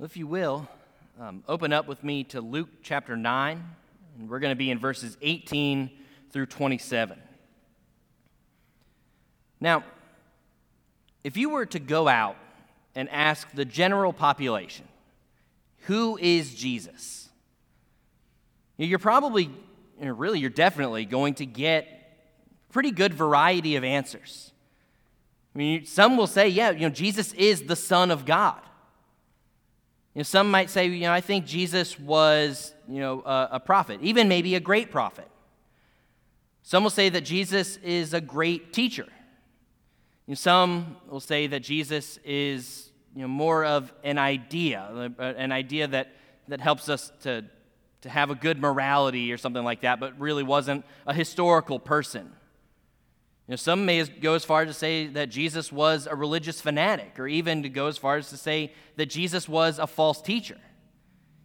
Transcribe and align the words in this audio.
If 0.00 0.16
you 0.16 0.28
will, 0.28 0.68
um, 1.18 1.42
open 1.48 1.72
up 1.72 1.88
with 1.88 2.04
me 2.04 2.22
to 2.24 2.40
Luke 2.40 2.68
chapter 2.84 3.16
9, 3.16 3.64
and 4.16 4.30
we're 4.30 4.38
going 4.38 4.52
to 4.52 4.56
be 4.56 4.70
in 4.70 4.78
verses 4.78 5.16
18 5.20 5.90
through 6.30 6.46
27. 6.46 7.18
Now, 9.60 9.82
if 11.24 11.36
you 11.36 11.50
were 11.50 11.66
to 11.66 11.80
go 11.80 12.06
out 12.06 12.36
and 12.94 13.08
ask 13.10 13.50
the 13.54 13.64
general 13.64 14.12
population, 14.12 14.86
who 15.86 16.16
is 16.16 16.54
Jesus? 16.54 17.28
You're 18.76 19.00
probably, 19.00 19.50
really, 19.98 20.38
you're 20.38 20.48
definitely 20.48 21.06
going 21.06 21.34
to 21.34 21.46
get 21.46 21.88
pretty 22.70 22.92
good 22.92 23.12
variety 23.12 23.74
of 23.74 23.82
answers. 23.82 24.52
I 25.56 25.58
mean, 25.58 25.86
some 25.86 26.16
will 26.16 26.28
say, 26.28 26.46
yeah, 26.48 26.70
you 26.70 26.82
know, 26.82 26.90
Jesus 26.90 27.32
is 27.32 27.62
the 27.62 27.74
Son 27.74 28.12
of 28.12 28.24
God. 28.24 28.60
You 30.18 30.22
know, 30.22 30.24
some 30.24 30.50
might 30.50 30.68
say, 30.68 30.88
you 30.88 31.02
know, 31.02 31.12
I 31.12 31.20
think 31.20 31.46
Jesus 31.46 31.96
was, 31.96 32.74
you 32.88 32.98
know, 32.98 33.22
a, 33.24 33.50
a 33.52 33.60
prophet, 33.60 34.00
even 34.02 34.26
maybe 34.26 34.56
a 34.56 34.60
great 34.60 34.90
prophet. 34.90 35.28
Some 36.64 36.82
will 36.82 36.90
say 36.90 37.08
that 37.08 37.20
Jesus 37.20 37.76
is 37.84 38.14
a 38.14 38.20
great 38.20 38.72
teacher. 38.72 39.06
You 40.26 40.32
know, 40.32 40.34
some 40.34 40.96
will 41.08 41.20
say 41.20 41.46
that 41.46 41.60
Jesus 41.60 42.18
is, 42.24 42.90
you 43.14 43.22
know, 43.22 43.28
more 43.28 43.64
of 43.64 43.92
an 44.02 44.18
idea, 44.18 45.12
an 45.20 45.52
idea 45.52 45.86
that, 45.86 46.08
that 46.48 46.60
helps 46.60 46.88
us 46.88 47.12
to, 47.20 47.44
to 48.00 48.08
have 48.08 48.30
a 48.30 48.34
good 48.34 48.60
morality 48.60 49.30
or 49.32 49.38
something 49.38 49.62
like 49.62 49.82
that, 49.82 50.00
but 50.00 50.18
really 50.18 50.42
wasn't 50.42 50.84
a 51.06 51.14
historical 51.14 51.78
person. 51.78 52.32
You 53.48 53.52
know, 53.52 53.56
some 53.56 53.86
may 53.86 54.04
go 54.04 54.34
as 54.34 54.44
far 54.44 54.62
as 54.62 54.68
to 54.68 54.74
say 54.74 55.06
that 55.06 55.30
Jesus 55.30 55.72
was 55.72 56.06
a 56.06 56.14
religious 56.14 56.60
fanatic, 56.60 57.18
or 57.18 57.26
even 57.26 57.62
to 57.62 57.70
go 57.70 57.86
as 57.86 57.96
far 57.96 58.16
as 58.16 58.28
to 58.28 58.36
say 58.36 58.74
that 58.96 59.06
Jesus 59.06 59.48
was 59.48 59.78
a 59.78 59.86
false 59.86 60.20
teacher. 60.20 60.58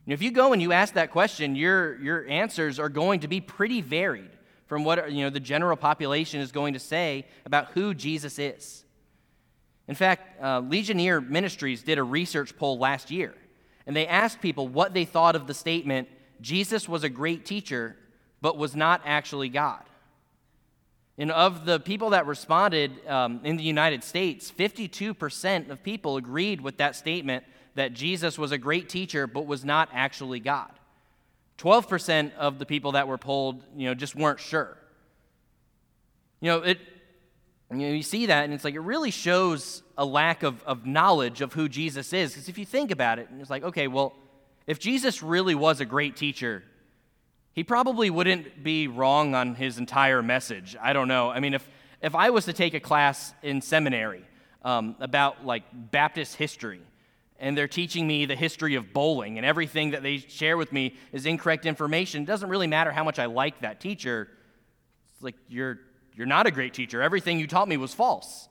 You 0.06 0.09
know, 0.09 0.14
if 0.14 0.22
you 0.22 0.31
go 0.31 0.52
and 0.52 0.62
you 0.62 0.74
ask 0.74 0.96
that 0.96 1.12
question, 1.12 1.56
your, 1.56 1.98
your 2.02 2.28
answers 2.28 2.78
are 2.78 2.90
going 2.90 3.22
to 3.22 3.30
be 3.30 3.40
pretty 3.40 3.80
varied 3.80 4.31
from 4.66 4.84
what 4.84 5.14
you 5.14 5.24
know, 5.24 5.30
the 5.30 5.40
general 5.40 5.78
population 5.78 6.42
is 6.42 6.52
going 6.52 6.74
to 6.74 6.80
say 6.80 7.26
about 7.46 7.70
who 7.72 7.94
Jesus 7.94 8.38
is. 8.38 8.84
In 9.88 9.96
fact, 9.96 10.44
uh, 10.44 10.59
Ligonier 10.59 11.22
Ministries 11.22 11.84
did 11.84 12.00
a 12.00 12.04
research 12.04 12.58
poll 12.58 12.78
last 12.78 13.12
year, 13.12 13.34
and 13.88 13.96
they 13.96 14.08
asked 14.08 14.42
people 14.42 14.68
what 14.68 14.94
they 14.94 15.06
thought 15.06 15.38
of 15.38 15.48
the 15.48 15.54
statement, 15.54 16.09
Jesus 16.42 16.90
was 16.90 17.06
a 17.06 17.09
great 17.09 17.46
teacher, 17.46 17.96
but 18.42 18.58
was 18.58 18.76
not 18.76 19.02
actually 19.06 19.48
God. 19.48 19.84
And 21.17 21.31
of 21.31 21.66
the 21.66 21.80
people 21.80 22.11
that 22.11 22.25
responded 22.25 23.06
um, 23.08 23.42
in 23.44 23.58
the 23.58 23.64
United 23.64 24.03
States, 24.03 24.52
52% 24.52 25.69
of 25.69 25.83
people 25.83 26.17
agreed 26.17 26.59
with 26.61 26.78
that 26.78 26.95
statement 26.95 27.44
that 27.75 27.94
Jesus 27.94 28.38
was 28.38 28.52
a 28.52 28.58
great 28.58 28.89
teacher 28.89 29.28
but 29.28 29.45
was 29.45 29.64
not 29.64 29.89
actually 29.94 30.39
God. 30.39 30.72
12% 31.59 32.36
of 32.36 32.58
the 32.58 32.66
people 32.66 32.94
that 32.94 33.08
were 33.08 33.17
polled, 33.17 33.64
you 33.75 33.88
know, 33.88 33.94
just 33.94 34.16
weren't 34.16 34.39
sure. 34.39 34.75
You 36.41 36.50
know, 36.50 36.58
it, 36.59 36.80
you, 37.72 37.78
know, 37.78 37.94
you 37.94 38.03
see 38.03 38.25
that, 38.25 38.44
and 38.44 38.53
it's 38.53 38.64
like 38.64 38.73
it 38.73 38.81
really 38.81 39.11
shows 39.11 39.84
a 39.97 40.06
lack 40.06 40.44
of, 40.44 40.64
of 40.64 40.86
knowledge 40.86 41.41
of 41.41 41.53
who 41.53 41.69
Jesus 41.69 42.11
is. 42.11 42.34
Because 42.34 42.50
if 42.50 42.58
you 42.58 42.66
think 42.66 42.91
about 42.91 43.19
it, 43.19 43.30
it's 43.39 43.50
like, 43.50 43.64
okay, 43.64 43.88
well, 43.88 44.14
if 44.66 44.80
Jesus 44.80 45.22
really 45.22 45.56
was 45.56 45.80
a 45.80 45.86
great 45.86 46.16
teacher, 46.16 46.64
he 47.54 47.64
probably 47.64 48.09
wouldn't 48.09 48.64
be 48.64 48.88
wrong 48.88 49.36
on 49.36 49.56
his 49.56 49.78
entire 49.78 50.22
message. 50.22 50.76
I 50.82 50.94
don't 50.94 51.08
know. 51.08 51.30
I 51.30 51.40
mean, 51.40 51.54
if, 51.54 51.68
if 52.02 52.16
I 52.16 52.32
was 52.32 52.46
to 52.46 52.54
take 52.54 52.73
a 52.73 52.80
class 52.80 53.34
in 53.44 53.62
seminary 53.62 54.26
um, 54.64 54.96
about 55.00 55.46
like 55.46 55.64
Baptist 55.72 56.36
history, 56.36 56.81
and 57.40 57.58
they're 57.58 57.68
teaching 57.68 58.08
me 58.08 58.26
the 58.26 58.36
history 58.36 58.76
of 58.76 58.94
bowling, 58.94 59.38
and 59.38 59.46
everything 59.46 59.92
that 59.92 60.02
they 60.02 60.18
share 60.18 60.58
with 60.58 60.72
me 60.72 60.96
is 61.12 61.26
incorrect 61.26 61.66
information, 61.66 62.24
it 62.24 62.26
doesn't 62.26 62.50
really 62.50 62.68
matter 62.68 62.92
how 62.92 63.03
much 63.03 63.19
I 63.19 63.25
like 63.25 63.62
that 63.62 63.80
teacher. 63.80 64.30
It's 65.14 65.24
like, 65.24 65.35
you're, 65.50 65.80
you're 66.16 66.28
not 66.28 66.47
a 66.47 66.52
great 66.52 66.74
teacher. 66.74 67.02
Everything 67.02 67.40
you 67.40 67.47
taught 67.47 67.68
me 67.68 67.78
was 67.78 67.94
false. 67.94 68.47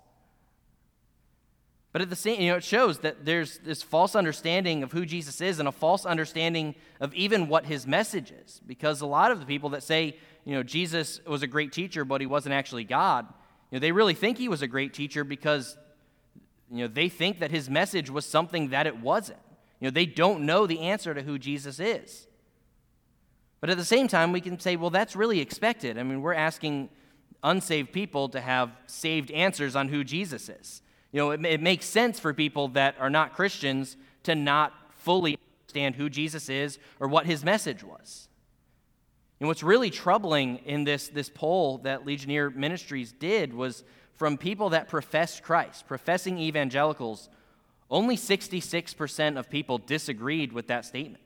But 1.92 2.00
at 2.00 2.08
the 2.08 2.16
same, 2.16 2.40
you 2.40 2.50
know, 2.50 2.56
it 2.56 2.64
shows 2.64 3.00
that 3.00 3.26
there's 3.26 3.58
this 3.58 3.82
false 3.82 4.16
understanding 4.16 4.82
of 4.82 4.92
who 4.92 5.04
Jesus 5.04 5.40
is 5.42 5.58
and 5.58 5.68
a 5.68 5.72
false 5.72 6.06
understanding 6.06 6.74
of 7.00 7.12
even 7.14 7.48
what 7.48 7.66
his 7.66 7.86
message 7.86 8.32
is. 8.32 8.60
Because 8.66 9.02
a 9.02 9.06
lot 9.06 9.30
of 9.30 9.40
the 9.40 9.46
people 9.46 9.68
that 9.70 9.82
say, 9.82 10.16
you 10.44 10.54
know, 10.54 10.62
Jesus 10.62 11.20
was 11.26 11.42
a 11.42 11.46
great 11.46 11.70
teacher, 11.70 12.04
but 12.04 12.20
he 12.22 12.26
wasn't 12.26 12.54
actually 12.54 12.84
God, 12.84 13.26
you 13.72 13.76
know, 13.76 13.80
they 13.80 13.92
really 13.92 14.12
think 14.12 14.36
he 14.36 14.50
was 14.50 14.60
a 14.60 14.66
great 14.66 14.92
teacher 14.92 15.24
because, 15.24 15.78
you 16.70 16.78
know, 16.78 16.88
they 16.88 17.08
think 17.08 17.38
that 17.38 17.50
his 17.50 17.70
message 17.70 18.10
was 18.10 18.26
something 18.26 18.68
that 18.68 18.86
it 18.86 18.98
wasn't. 18.98 19.38
You 19.80 19.86
know, 19.86 19.90
they 19.90 20.04
don't 20.04 20.44
know 20.44 20.66
the 20.66 20.80
answer 20.80 21.14
to 21.14 21.22
who 21.22 21.38
Jesus 21.38 21.80
is. 21.80 22.26
But 23.62 23.70
at 23.70 23.78
the 23.78 23.84
same 23.84 24.08
time, 24.08 24.30
we 24.30 24.42
can 24.42 24.60
say, 24.60 24.76
well, 24.76 24.90
that's 24.90 25.16
really 25.16 25.40
expected. 25.40 25.96
I 25.96 26.02
mean, 26.02 26.20
we're 26.20 26.34
asking 26.34 26.90
unsaved 27.42 27.92
people 27.92 28.28
to 28.28 28.42
have 28.42 28.70
saved 28.86 29.30
answers 29.30 29.74
on 29.74 29.88
who 29.88 30.04
Jesus 30.04 30.50
is. 30.50 30.81
You 31.12 31.18
know, 31.18 31.30
it, 31.30 31.44
it 31.44 31.60
makes 31.62 31.86
sense 31.86 32.18
for 32.18 32.32
people 32.32 32.68
that 32.68 32.96
are 32.98 33.10
not 33.10 33.34
Christians 33.34 33.96
to 34.24 34.34
not 34.34 34.72
fully 34.90 35.38
understand 35.64 35.96
who 35.96 36.08
Jesus 36.08 36.48
is 36.48 36.78
or 36.98 37.08
what 37.08 37.26
his 37.26 37.44
message 37.44 37.84
was. 37.84 38.28
And 39.40 39.48
what's 39.48 39.62
really 39.62 39.90
troubling 39.90 40.58
in 40.58 40.84
this, 40.84 41.08
this 41.08 41.28
poll 41.28 41.78
that 41.78 42.06
Ligonier 42.06 42.50
Ministries 42.50 43.12
did 43.12 43.52
was 43.52 43.84
from 44.14 44.38
people 44.38 44.70
that 44.70 44.88
professed 44.88 45.42
Christ, 45.42 45.86
professing 45.86 46.38
evangelicals, 46.38 47.28
only 47.90 48.16
66% 48.16 49.38
of 49.38 49.50
people 49.50 49.78
disagreed 49.78 50.52
with 50.52 50.68
that 50.68 50.84
statement. 50.84 51.22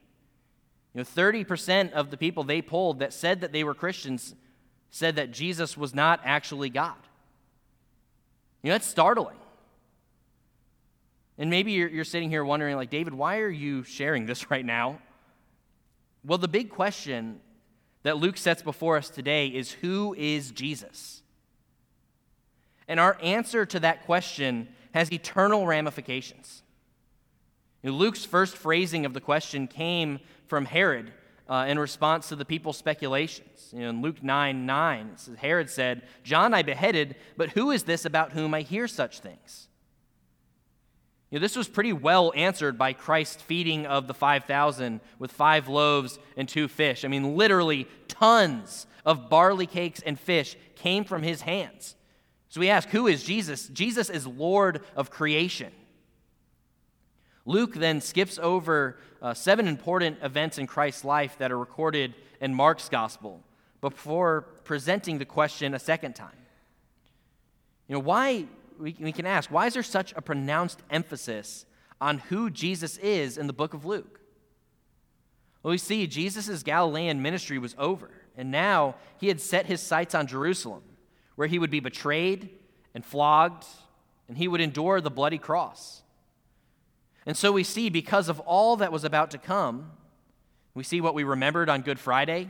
You 0.94 1.00
know, 1.00 1.04
30% 1.04 1.92
of 1.92 2.10
the 2.10 2.16
people 2.16 2.42
they 2.42 2.62
polled 2.62 3.00
that 3.00 3.12
said 3.12 3.42
that 3.42 3.52
they 3.52 3.64
were 3.64 3.75
Christians 3.75 4.34
said 4.91 5.16
that 5.16 5.30
Jesus 5.30 5.76
was 5.76 5.94
not 5.94 6.20
actually 6.25 6.70
God. 6.70 6.96
You 8.62 8.70
know, 8.70 8.75
that's 8.75 8.86
startling. 8.86 9.36
And 11.38 11.50
maybe 11.50 11.72
you're, 11.72 11.88
you're 11.88 12.04
sitting 12.04 12.30
here 12.30 12.44
wondering, 12.44 12.76
like, 12.76 12.91
David, 12.91 13.14
why 13.14 13.38
are 13.38 13.50
you 13.50 13.82
sharing 13.82 14.26
this 14.26 14.50
right 14.50 14.64
now? 14.64 14.98
Well, 16.24 16.38
the 16.38 16.48
big 16.48 16.70
question 16.70 17.41
that 18.02 18.16
Luke 18.16 18.36
sets 18.36 18.62
before 18.62 18.97
us 18.97 19.10
today 19.10 19.48
is 19.48 19.72
who 19.72 20.14
is 20.19 20.50
Jesus? 20.50 21.22
And 22.88 23.00
our 23.00 23.19
answer 23.22 23.66
to 23.66 23.80
that 23.80 24.04
question 24.06 24.69
has 24.92 25.12
eternal 25.12 25.66
ramifications. 25.66 26.62
Luke's 27.82 28.25
first 28.25 28.56
phrasing 28.56 29.06
of 29.06 29.14
the 29.14 29.20
question 29.20 29.66
came 29.66 30.19
from 30.46 30.64
Herod 30.64 31.12
uh, 31.48 31.66
in 31.69 31.78
response 31.78 32.28
to 32.28 32.36
the 32.36 32.44
people's 32.44 32.76
speculations. 32.76 33.70
You 33.72 33.80
know, 33.80 33.91
in 33.91 34.02
Luke 34.02 34.22
9 34.22 34.66
9, 34.66 35.10
says, 35.16 35.36
Herod 35.38 35.70
said, 35.70 36.02
John 36.25 36.54
I 36.54 36.62
beheaded, 36.62 37.16
but 37.36 37.50
who 37.50 37.70
is 37.70 37.84
this 37.84 38.04
about 38.04 38.32
whom 38.32 38.54
I 38.54 38.62
hear 38.62 38.88
such 38.88 39.20
things? 39.20 39.69
Know, 41.36 41.41
this 41.41 41.54
was 41.54 41.69
pretty 41.69 41.92
well 41.92 42.32
answered 42.34 42.78
by 42.78 42.94
Christ's 42.94 43.42
feeding 43.42 43.84
of 43.84 44.06
the 44.06 44.14
5,000 44.14 45.02
with 45.19 45.30
five 45.30 45.69
loaves 45.69 46.19
and 46.34 46.48
two 46.48 46.66
fish. 46.66 47.04
I 47.04 47.08
mean, 47.08 47.36
literally, 47.36 47.86
tons 48.08 48.86
of 49.04 49.28
barley 49.28 49.66
cakes 49.66 50.00
and 50.00 50.19
fish 50.19 50.56
came 50.76 51.04
from 51.04 51.22
his 51.22 51.42
hands. 51.42 51.94
So 52.48 52.58
we 52.58 52.70
ask, 52.70 52.88
who 52.88 53.06
is 53.06 53.22
Jesus? 53.22 53.69
Jesus 53.69 54.08
is 54.08 54.26
Lord 54.26 54.80
of 54.96 55.10
creation. 55.10 55.72
Luke 57.44 57.75
then 57.75 58.00
skips 58.00 58.38
over 58.38 58.96
uh, 59.20 59.34
seven 59.34 59.69
important 59.69 60.16
events 60.22 60.56
in 60.56 60.66
Christ's 60.66 61.04
life 61.04 61.36
that 61.36 61.52
are 61.52 61.58
recorded 61.58 62.14
in 62.41 62.54
Mark's 62.54 62.88
gospel 62.88 63.44
before 63.82 64.41
presenting 64.64 65.19
the 65.19 65.26
question 65.26 65.75
a 65.75 65.78
second 65.78 66.14
time. 66.14 66.30
You 67.88 67.96
know, 67.96 68.00
why 68.00 68.46
we, 68.78 68.97
we 68.98 69.12
can 69.12 69.26
ask 69.26 69.50
why 69.50 69.66
is 69.66 69.75
there 69.75 69.82
such 69.82 70.12
a 70.16 70.22
pronounced 70.22 70.81
emphasis 70.91 71.67
on 72.00 72.19
who 72.19 72.50
Jesus 72.50 72.99
is 72.99 73.38
in 73.38 73.46
the 73.46 73.52
book 73.52 73.75
of 73.75 73.84
Luke? 73.84 74.20
Well, 75.62 75.73
we 75.73 75.78
see 75.78 76.06
Jesus' 76.06 76.62
Galilean 76.62 77.23
ministry 77.23 77.58
was 77.58 77.75
over, 77.78 78.11
and 78.37 78.50
now 78.50 78.94
he 79.19 79.28
had 79.28 79.40
set 79.40 79.67
his 79.67 79.81
sights 79.81 80.14
on 80.14 80.26
Jerusalem, 80.26 80.82
where 81.34 81.49
he 81.49 81.58
would 81.58 81.70
be 81.70 81.81
betrayed 81.81 82.50
and 82.94 83.05
flogged, 83.05 83.64
and 84.28 84.38
he 84.38 84.49
would 84.49 84.61
endure 84.61 85.00
the 85.00 85.11
bloody 85.11 85.38
cross. 85.38 86.02
And 87.26 87.37
so 87.37 87.50
we 87.50 87.64
see, 87.64 87.90
because 87.90 88.28
of 88.28 88.38
all 88.40 88.76
that 88.76 88.93
was 88.93 89.02
about 89.02 89.32
to 89.32 89.38
come, 89.38 89.90
we 90.75 90.84
see 90.84 91.00
what 91.00 91.14
we 91.14 91.25
remembered 91.25 91.69
on 91.69 91.82
Good 91.82 91.99
Friday, 91.99 92.49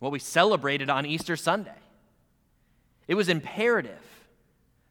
what 0.00 0.10
we 0.10 0.18
celebrated 0.18 0.90
on 0.90 1.06
Easter 1.06 1.36
Sunday. 1.36 1.70
It 3.06 3.14
was 3.14 3.28
imperative 3.28 4.19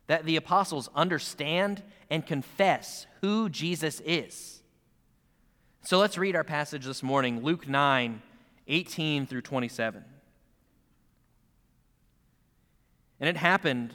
that 0.09 0.25
the 0.25 0.37
apostles 0.37 0.89
understand 0.95 1.83
and 2.09 2.25
confess 2.25 3.05
who 3.21 3.47
Jesus 3.47 4.01
is. 4.03 4.63
So 5.83 5.99
let's 5.99 6.17
read 6.17 6.35
our 6.35 6.43
passage 6.43 6.83
this 6.83 7.03
morning, 7.03 7.43
Luke 7.43 7.67
9, 7.67 8.19
18 8.67 9.27
through 9.27 9.43
27. 9.43 10.03
And 13.19 13.29
it 13.29 13.37
happened 13.37 13.93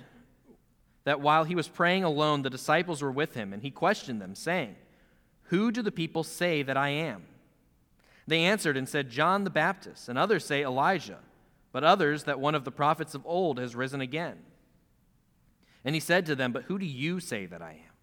that 1.03 1.21
while 1.21 1.43
he 1.43 1.57
was 1.57 1.67
praying 1.67 2.05
alone, 2.05 2.43
the 2.43 2.51
disciples 2.51 3.03
were 3.03 3.11
with 3.11 3.35
him, 3.35 3.53
and 3.53 3.61
he 3.61 3.73
questioned 3.73 4.21
them, 4.21 4.37
saying, 4.37 4.77
Who 5.47 5.73
do 5.73 5.83
the 5.83 5.91
people 5.91 6.23
say 6.23 6.63
that 6.63 6.77
I 6.77 6.91
am? 6.91 7.25
They 8.29 8.45
answered 8.45 8.77
and 8.77 8.89
said, 8.89 9.11
John 9.11 9.43
the 9.43 9.51
Baptist, 9.51 10.09
and 10.09 10.17
others 10.17 10.45
say 10.45 10.63
Elijah, 10.63 11.19
but 11.73 11.83
others 11.83 12.23
that 12.23 12.39
one 12.39 12.55
of 12.55 12.63
the 12.63 12.71
prophets 12.71 13.17
of 13.17 13.27
old 13.27 13.59
has 13.59 13.75
risen 13.75 14.01
again. 14.01 14.37
And 15.85 15.95
he 15.95 16.01
said 16.01 16.27
to 16.27 16.35
them, 16.35 16.53
But 16.53 16.65
who 16.65 16.79
do 16.79 16.87
you 16.87 17.21
say 17.21 17.47
that 17.47 17.63
I 17.63 17.73
am? 17.73 17.95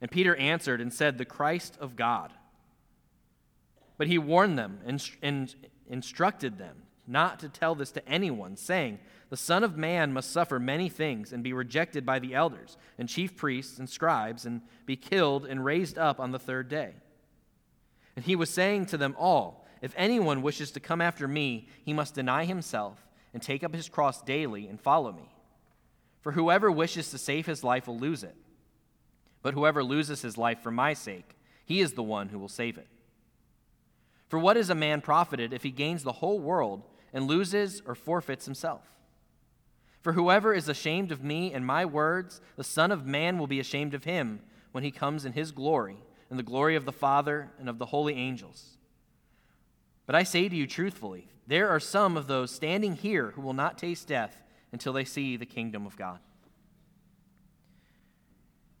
And 0.00 0.10
Peter 0.10 0.36
answered 0.36 0.80
and 0.80 0.92
said, 0.92 1.16
The 1.16 1.24
Christ 1.24 1.76
of 1.80 1.96
God. 1.96 2.32
But 3.96 4.08
he 4.08 4.18
warned 4.18 4.58
them 4.58 4.80
and 5.22 5.54
instructed 5.88 6.58
them 6.58 6.82
not 7.06 7.38
to 7.40 7.48
tell 7.48 7.74
this 7.74 7.92
to 7.92 8.06
anyone, 8.08 8.56
saying, 8.56 8.98
The 9.30 9.36
Son 9.36 9.62
of 9.64 9.76
Man 9.76 10.12
must 10.12 10.32
suffer 10.32 10.58
many 10.58 10.88
things 10.88 11.32
and 11.32 11.42
be 11.42 11.52
rejected 11.52 12.04
by 12.04 12.18
the 12.18 12.34
elders 12.34 12.76
and 12.98 13.08
chief 13.08 13.36
priests 13.36 13.78
and 13.78 13.88
scribes 13.88 14.44
and 14.44 14.60
be 14.84 14.96
killed 14.96 15.46
and 15.46 15.64
raised 15.64 15.96
up 15.96 16.20
on 16.20 16.32
the 16.32 16.38
third 16.38 16.68
day. 16.68 16.94
And 18.16 18.24
he 18.24 18.36
was 18.36 18.50
saying 18.50 18.86
to 18.86 18.98
them 18.98 19.14
all, 19.18 19.66
If 19.80 19.94
anyone 19.96 20.42
wishes 20.42 20.72
to 20.72 20.80
come 20.80 21.00
after 21.00 21.28
me, 21.28 21.68
he 21.84 21.92
must 21.92 22.14
deny 22.14 22.44
himself 22.44 23.06
and 23.32 23.42
take 23.42 23.62
up 23.62 23.74
his 23.74 23.88
cross 23.88 24.20
daily 24.22 24.66
and 24.66 24.80
follow 24.80 25.12
me. 25.12 25.30
For 26.26 26.32
whoever 26.32 26.72
wishes 26.72 27.12
to 27.12 27.18
save 27.18 27.46
his 27.46 27.62
life 27.62 27.86
will 27.86 28.00
lose 28.00 28.24
it. 28.24 28.34
But 29.42 29.54
whoever 29.54 29.84
loses 29.84 30.22
his 30.22 30.36
life 30.36 30.58
for 30.60 30.72
my 30.72 30.92
sake, 30.92 31.36
he 31.64 31.80
is 31.80 31.92
the 31.92 32.02
one 32.02 32.30
who 32.30 32.38
will 32.40 32.48
save 32.48 32.78
it. 32.78 32.88
For 34.28 34.36
what 34.36 34.56
is 34.56 34.68
a 34.68 34.74
man 34.74 35.02
profited 35.02 35.52
if 35.52 35.62
he 35.62 35.70
gains 35.70 36.02
the 36.02 36.14
whole 36.14 36.40
world 36.40 36.82
and 37.12 37.28
loses 37.28 37.80
or 37.86 37.94
forfeits 37.94 38.44
himself? 38.44 38.82
For 40.00 40.14
whoever 40.14 40.52
is 40.52 40.68
ashamed 40.68 41.12
of 41.12 41.22
me 41.22 41.52
and 41.52 41.64
my 41.64 41.84
words, 41.84 42.40
the 42.56 42.64
Son 42.64 42.90
of 42.90 43.06
Man 43.06 43.38
will 43.38 43.46
be 43.46 43.60
ashamed 43.60 43.94
of 43.94 44.02
him 44.02 44.40
when 44.72 44.82
he 44.82 44.90
comes 44.90 45.24
in 45.24 45.34
his 45.34 45.52
glory, 45.52 45.98
and 46.28 46.36
the 46.36 46.42
glory 46.42 46.74
of 46.74 46.86
the 46.86 46.90
Father 46.90 47.52
and 47.60 47.68
of 47.68 47.78
the 47.78 47.86
holy 47.86 48.14
angels. 48.14 48.78
But 50.06 50.16
I 50.16 50.24
say 50.24 50.48
to 50.48 50.56
you 50.56 50.66
truthfully, 50.66 51.28
there 51.46 51.68
are 51.68 51.78
some 51.78 52.16
of 52.16 52.26
those 52.26 52.50
standing 52.50 52.96
here 52.96 53.30
who 53.36 53.42
will 53.42 53.52
not 53.52 53.78
taste 53.78 54.08
death 54.08 54.42
until 54.72 54.92
they 54.92 55.04
see 55.04 55.36
the 55.36 55.46
kingdom 55.46 55.86
of 55.86 55.96
God. 55.96 56.18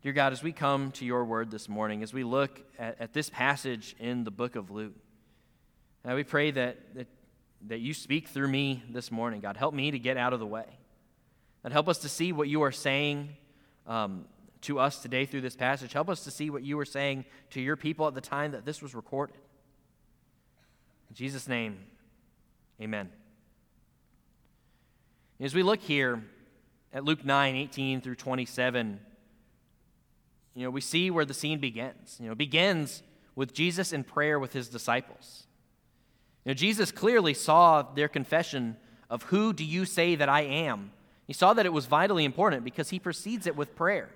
Dear 0.02 0.12
God, 0.12 0.32
as 0.32 0.42
we 0.42 0.52
come 0.52 0.92
to 0.92 1.04
your 1.04 1.24
word 1.24 1.50
this 1.50 1.68
morning, 1.68 2.02
as 2.02 2.12
we 2.12 2.22
look 2.22 2.60
at, 2.78 3.00
at 3.00 3.12
this 3.12 3.28
passage 3.28 3.96
in 3.98 4.24
the 4.24 4.30
book 4.30 4.54
of 4.54 4.70
Luke, 4.70 4.94
uh, 6.08 6.14
we 6.14 6.22
pray 6.22 6.52
that, 6.52 6.94
that, 6.94 7.08
that 7.66 7.80
you 7.80 7.92
speak 7.92 8.28
through 8.28 8.48
me 8.48 8.84
this 8.88 9.10
morning. 9.10 9.40
God, 9.40 9.56
help 9.56 9.74
me 9.74 9.90
to 9.90 9.98
get 9.98 10.16
out 10.16 10.32
of 10.32 10.38
the 10.38 10.46
way. 10.46 10.66
God, 11.62 11.72
help 11.72 11.88
us 11.88 11.98
to 11.98 12.08
see 12.08 12.32
what 12.32 12.46
you 12.48 12.62
are 12.62 12.70
saying 12.70 13.30
um, 13.86 14.26
to 14.62 14.78
us 14.78 15.00
today 15.00 15.26
through 15.26 15.40
this 15.40 15.56
passage. 15.56 15.92
Help 15.92 16.08
us 16.08 16.22
to 16.22 16.30
see 16.30 16.50
what 16.50 16.62
you 16.62 16.76
were 16.76 16.84
saying 16.84 17.24
to 17.50 17.60
your 17.60 17.76
people 17.76 18.06
at 18.06 18.14
the 18.14 18.20
time 18.20 18.52
that 18.52 18.64
this 18.64 18.80
was 18.80 18.94
recorded. 18.94 19.36
In 21.10 21.16
Jesus' 21.16 21.48
name, 21.48 21.78
amen. 22.80 23.10
As 25.38 25.54
we 25.54 25.62
look 25.62 25.80
here 25.80 26.22
at 26.94 27.04
Luke 27.04 27.24
9, 27.24 27.56
18 27.56 28.00
through 28.00 28.14
27, 28.14 28.98
you 30.54 30.62
know, 30.62 30.70
we 30.70 30.80
see 30.80 31.10
where 31.10 31.26
the 31.26 31.34
scene 31.34 31.58
begins. 31.58 32.16
You 32.18 32.26
know, 32.26 32.32
it 32.32 32.38
begins 32.38 33.02
with 33.34 33.52
Jesus 33.52 33.92
in 33.92 34.02
prayer 34.02 34.38
with 34.38 34.54
his 34.54 34.68
disciples. 34.68 35.46
You 36.44 36.50
know, 36.50 36.54
Jesus 36.54 36.90
clearly 36.90 37.34
saw 37.34 37.82
their 37.82 38.08
confession 38.08 38.78
of 39.10 39.24
who 39.24 39.52
do 39.52 39.62
you 39.62 39.84
say 39.84 40.14
that 40.14 40.30
I 40.30 40.40
am? 40.40 40.92
He 41.26 41.34
saw 41.34 41.52
that 41.52 41.66
it 41.66 41.72
was 41.72 41.84
vitally 41.84 42.24
important 42.24 42.64
because 42.64 42.88
he 42.88 42.98
precedes 42.98 43.46
it 43.46 43.56
with 43.56 43.76
prayer. 43.76 44.08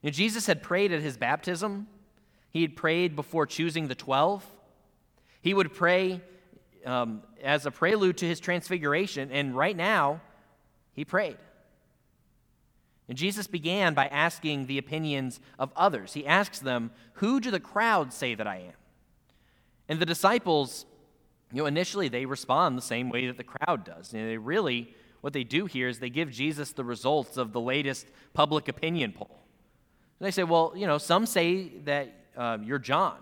You 0.00 0.08
know, 0.08 0.12
Jesus 0.12 0.46
had 0.46 0.62
prayed 0.62 0.90
at 0.90 1.02
his 1.02 1.18
baptism. 1.18 1.86
He 2.50 2.62
had 2.62 2.76
prayed 2.76 3.14
before 3.14 3.44
choosing 3.44 3.88
the 3.88 3.94
12. 3.94 4.46
He 5.42 5.52
would 5.52 5.74
pray 5.74 6.22
um, 6.84 7.22
as 7.42 7.66
a 7.66 7.70
prelude 7.70 8.18
to 8.18 8.26
his 8.26 8.40
transfiguration, 8.40 9.30
and 9.30 9.56
right 9.56 9.76
now, 9.76 10.20
he 10.92 11.04
prayed. 11.04 11.38
And 13.08 13.18
Jesus 13.18 13.46
began 13.46 13.94
by 13.94 14.06
asking 14.06 14.66
the 14.66 14.78
opinions 14.78 15.40
of 15.58 15.72
others. 15.76 16.14
He 16.14 16.26
asks 16.26 16.60
them, 16.60 16.90
Who 17.14 17.40
do 17.40 17.50
the 17.50 17.60
crowd 17.60 18.12
say 18.12 18.34
that 18.34 18.46
I 18.46 18.56
am? 18.56 18.72
And 19.88 20.00
the 20.00 20.06
disciples, 20.06 20.86
you 21.52 21.58
know, 21.58 21.66
initially 21.66 22.08
they 22.08 22.24
respond 22.24 22.78
the 22.78 22.82
same 22.82 23.10
way 23.10 23.26
that 23.26 23.36
the 23.36 23.44
crowd 23.44 23.84
does. 23.84 24.12
And 24.12 24.28
they 24.28 24.38
really, 24.38 24.94
what 25.20 25.32
they 25.32 25.44
do 25.44 25.66
here 25.66 25.88
is 25.88 25.98
they 25.98 26.10
give 26.10 26.30
Jesus 26.30 26.72
the 26.72 26.84
results 26.84 27.36
of 27.36 27.52
the 27.52 27.60
latest 27.60 28.06
public 28.32 28.68
opinion 28.68 29.12
poll. 29.12 29.42
And 30.18 30.26
they 30.26 30.30
say, 30.30 30.44
Well, 30.44 30.72
you 30.76 30.86
know, 30.86 30.98
some 30.98 31.26
say 31.26 31.68
that 31.84 32.14
um, 32.36 32.62
you're 32.62 32.78
John. 32.78 33.18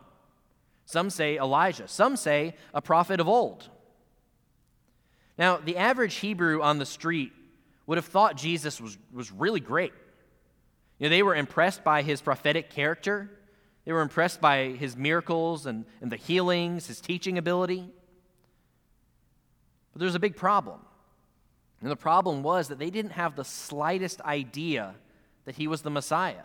Some 0.90 1.08
say 1.08 1.36
Elijah. 1.36 1.86
Some 1.86 2.16
say 2.16 2.56
a 2.74 2.82
prophet 2.82 3.20
of 3.20 3.28
old. 3.28 3.68
Now, 5.38 5.56
the 5.56 5.76
average 5.76 6.16
Hebrew 6.16 6.62
on 6.62 6.78
the 6.78 6.84
street 6.84 7.32
would 7.86 7.96
have 7.96 8.06
thought 8.06 8.36
Jesus 8.36 8.80
was, 8.80 8.98
was 9.12 9.30
really 9.30 9.60
great. 9.60 9.92
You 10.98 11.06
know, 11.06 11.10
they 11.10 11.22
were 11.22 11.36
impressed 11.36 11.84
by 11.84 12.02
his 12.02 12.20
prophetic 12.20 12.70
character, 12.70 13.30
they 13.84 13.92
were 13.92 14.02
impressed 14.02 14.40
by 14.40 14.70
his 14.70 14.96
miracles 14.96 15.64
and, 15.64 15.84
and 16.00 16.10
the 16.10 16.16
healings, 16.16 16.88
his 16.88 17.00
teaching 17.00 17.38
ability. 17.38 17.88
But 19.92 20.00
there's 20.00 20.16
a 20.16 20.20
big 20.20 20.36
problem. 20.36 20.80
And 21.80 21.90
the 21.90 21.96
problem 21.96 22.42
was 22.42 22.66
that 22.66 22.80
they 22.80 22.90
didn't 22.90 23.12
have 23.12 23.36
the 23.36 23.44
slightest 23.44 24.20
idea 24.22 24.96
that 25.44 25.54
he 25.54 25.68
was 25.68 25.82
the 25.82 25.90
Messiah. 25.90 26.44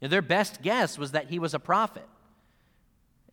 You 0.00 0.08
know, 0.08 0.08
their 0.08 0.22
best 0.22 0.60
guess 0.60 0.98
was 0.98 1.12
that 1.12 1.30
he 1.30 1.38
was 1.38 1.54
a 1.54 1.60
prophet. 1.60 2.06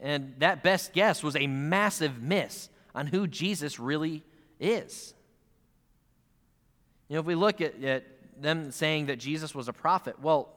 And 0.03 0.35
that 0.39 0.63
best 0.63 0.91
guess 0.91 1.23
was 1.23 1.38
a 1.38 1.47
massive 1.47 2.21
miss 2.21 2.69
on 2.94 3.07
who 3.07 3.25
Jesus 3.25 3.79
really 3.79 4.21
is. 4.59 5.13
You 7.07 7.15
know, 7.15 7.21
if 7.21 7.25
we 7.25 7.35
look 7.35 7.61
at, 7.61 7.81
at 7.81 8.03
them 8.38 8.71
saying 8.71 9.05
that 9.05 9.17
Jesus 9.17 9.55
was 9.55 9.69
a 9.69 9.73
prophet, 9.73 10.19
well, 10.21 10.50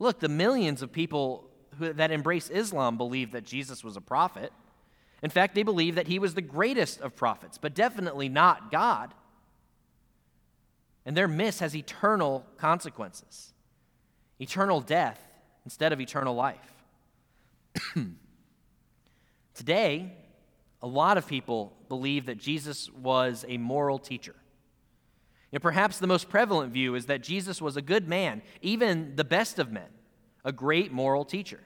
look, 0.00 0.18
the 0.18 0.28
millions 0.28 0.82
of 0.82 0.90
people 0.90 1.48
who, 1.78 1.92
that 1.92 2.10
embrace 2.10 2.50
Islam 2.50 2.96
believe 2.96 3.30
that 3.32 3.44
Jesus 3.44 3.84
was 3.84 3.96
a 3.96 4.00
prophet. 4.00 4.52
In 5.22 5.30
fact, 5.30 5.54
they 5.54 5.62
believe 5.62 5.94
that 5.94 6.08
he 6.08 6.18
was 6.18 6.34
the 6.34 6.42
greatest 6.42 7.00
of 7.00 7.14
prophets, 7.14 7.58
but 7.58 7.72
definitely 7.72 8.28
not 8.28 8.72
God. 8.72 9.14
And 11.04 11.16
their 11.16 11.28
miss 11.28 11.60
has 11.60 11.74
eternal 11.76 12.44
consequences 12.58 13.52
eternal 14.38 14.82
death 14.82 15.18
instead 15.64 15.92
of 15.92 16.00
eternal 16.00 16.34
life. 16.34 16.74
Today, 19.56 20.12
a 20.82 20.86
lot 20.86 21.16
of 21.16 21.26
people 21.26 21.72
believe 21.88 22.26
that 22.26 22.36
Jesus 22.36 22.90
was 22.90 23.46
a 23.48 23.56
moral 23.56 23.98
teacher. 23.98 24.34
Know, 25.50 25.60
perhaps 25.60 25.98
the 25.98 26.06
most 26.06 26.28
prevalent 26.28 26.74
view 26.74 26.94
is 26.94 27.06
that 27.06 27.22
Jesus 27.22 27.62
was 27.62 27.78
a 27.78 27.82
good 27.82 28.06
man, 28.06 28.42
even 28.60 29.16
the 29.16 29.24
best 29.24 29.58
of 29.58 29.72
men, 29.72 29.88
a 30.44 30.52
great 30.52 30.92
moral 30.92 31.24
teacher. 31.24 31.60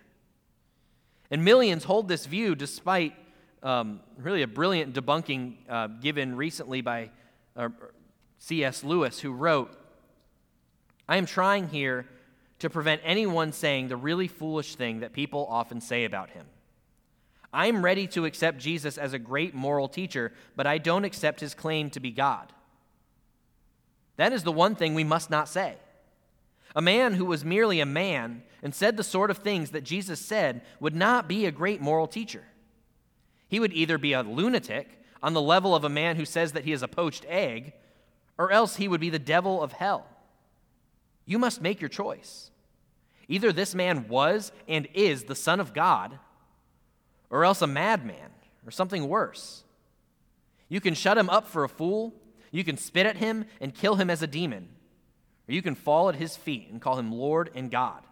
And 1.32 1.44
millions 1.44 1.82
hold 1.82 2.06
this 2.06 2.26
view 2.26 2.54
despite 2.54 3.14
um, 3.64 3.99
really 4.16 4.42
a 4.42 4.47
brilliant 4.47 4.94
debunking 4.94 5.56
uh, 5.68 5.88
given 5.88 6.37
recently 6.37 6.82
by 6.82 7.11
uh, 7.56 7.70
C.S. 8.38 8.85
Lewis, 8.85 9.18
who 9.18 9.32
wrote 9.32 9.76
I 11.09 11.16
am 11.16 11.26
trying 11.26 11.68
here 11.68 12.06
to 12.61 12.70
prevent 12.70 13.00
anyone 13.04 13.50
saying 13.50 13.88
the 13.88 13.97
really 13.97 14.28
foolish 14.28 14.76
thing 14.76 15.00
that 15.00 15.12
people 15.12 15.49
often 15.50 15.80
say 15.80 16.04
about 16.04 16.30
him. 16.30 16.47
I'm 17.52 17.85
ready 17.85 18.07
to 18.09 18.25
accept 18.25 18.59
Jesus 18.59 18.97
as 18.97 19.12
a 19.12 19.19
great 19.19 19.54
moral 19.54 19.88
teacher, 19.88 20.33
but 20.54 20.66
I 20.66 20.78
don't 20.78 21.04
accept 21.04 21.40
his 21.40 21.54
claim 21.54 21.90
to 21.90 22.00
be 22.00 22.12
God. 22.12 22.52
That 24.16 24.33
is 24.33 24.45
the 24.45 24.52
one 24.52 24.75
thing 24.75 24.95
we 24.95 25.04
must 25.04 25.30
not 25.30 25.49
say. 25.49 25.76
A 26.76 26.83
man 26.83 27.14
who 27.14 27.25
was 27.25 27.45
merely 27.45 27.80
a 27.80 27.87
man 27.87 28.42
and 28.62 28.75
said 28.75 28.97
the 28.97 29.02
sort 29.02 29.30
of 29.30 29.38
things 29.38 29.71
that 29.71 29.83
Jesus 29.83 30.21
said 30.21 30.62
would 30.78 30.95
not 30.95 31.26
be 31.26 31.47
a 31.47 31.50
great 31.50 31.80
moral 31.80 32.07
teacher. 32.07 32.45
He 33.49 33.59
would 33.59 33.73
either 33.73 33.99
be 33.99 34.12
a 34.12 34.23
lunatic 34.23 35.02
on 35.23 35.35
the 35.35 35.42
level 35.42 35.75
of 35.75 35.85
a 35.85 35.88
man 35.88 36.16
who 36.16 36.25
says 36.25 36.52
that 36.52 36.64
he 36.64 36.73
is 36.73 36.83
a 36.83 36.88
poached 36.88 37.26
egg, 37.28 37.73
or 38.38 38.52
else 38.52 38.76
he 38.76 38.87
would 38.87 39.00
be 39.00 39.11
the 39.11 39.19
devil 39.19 39.62
of 39.62 39.73
hell. 39.73 40.07
You 41.26 41.38
must 41.38 41.61
make 41.61 41.80
your 41.80 41.88
choice. 41.88 42.50
Either 43.26 43.52
this 43.52 43.75
man 43.75 44.09
was 44.09 44.52
and 44.69 44.88
is 44.95 45.25
the 45.25 45.35
Son 45.35 45.59
of 45.61 45.75
God 45.75 46.19
or 47.31 47.45
else 47.45 47.63
a 47.63 47.67
madman, 47.67 48.31
or 48.67 48.71
something 48.71 49.09
worse. 49.09 49.65
You 50.69 50.81
can 50.81 50.95
shut 50.95 51.17
him 51.17 51.31
up 51.31 51.47
for 51.47 51.65
a 51.65 51.69
fool, 51.69 52.13
you 52.51 52.65
can 52.65 52.77
spit 52.77 53.07
at 53.07 53.17
him 53.17 53.45
and 53.61 53.75
kill 53.75 53.95
him 53.95 54.11
as 54.11 54.23
a 54.23 54.27
demon, 54.27 54.69
or 55.49 55.55
you 55.55 55.63
can 55.63 55.75
fall 55.75 56.09
at 56.09 56.17
his 56.17 56.37
feet 56.37 56.69
and 56.71 56.81
call 56.81 56.99
him 56.99 57.13
Lord 57.13 57.51
and 57.55 57.71
God. 57.71 58.03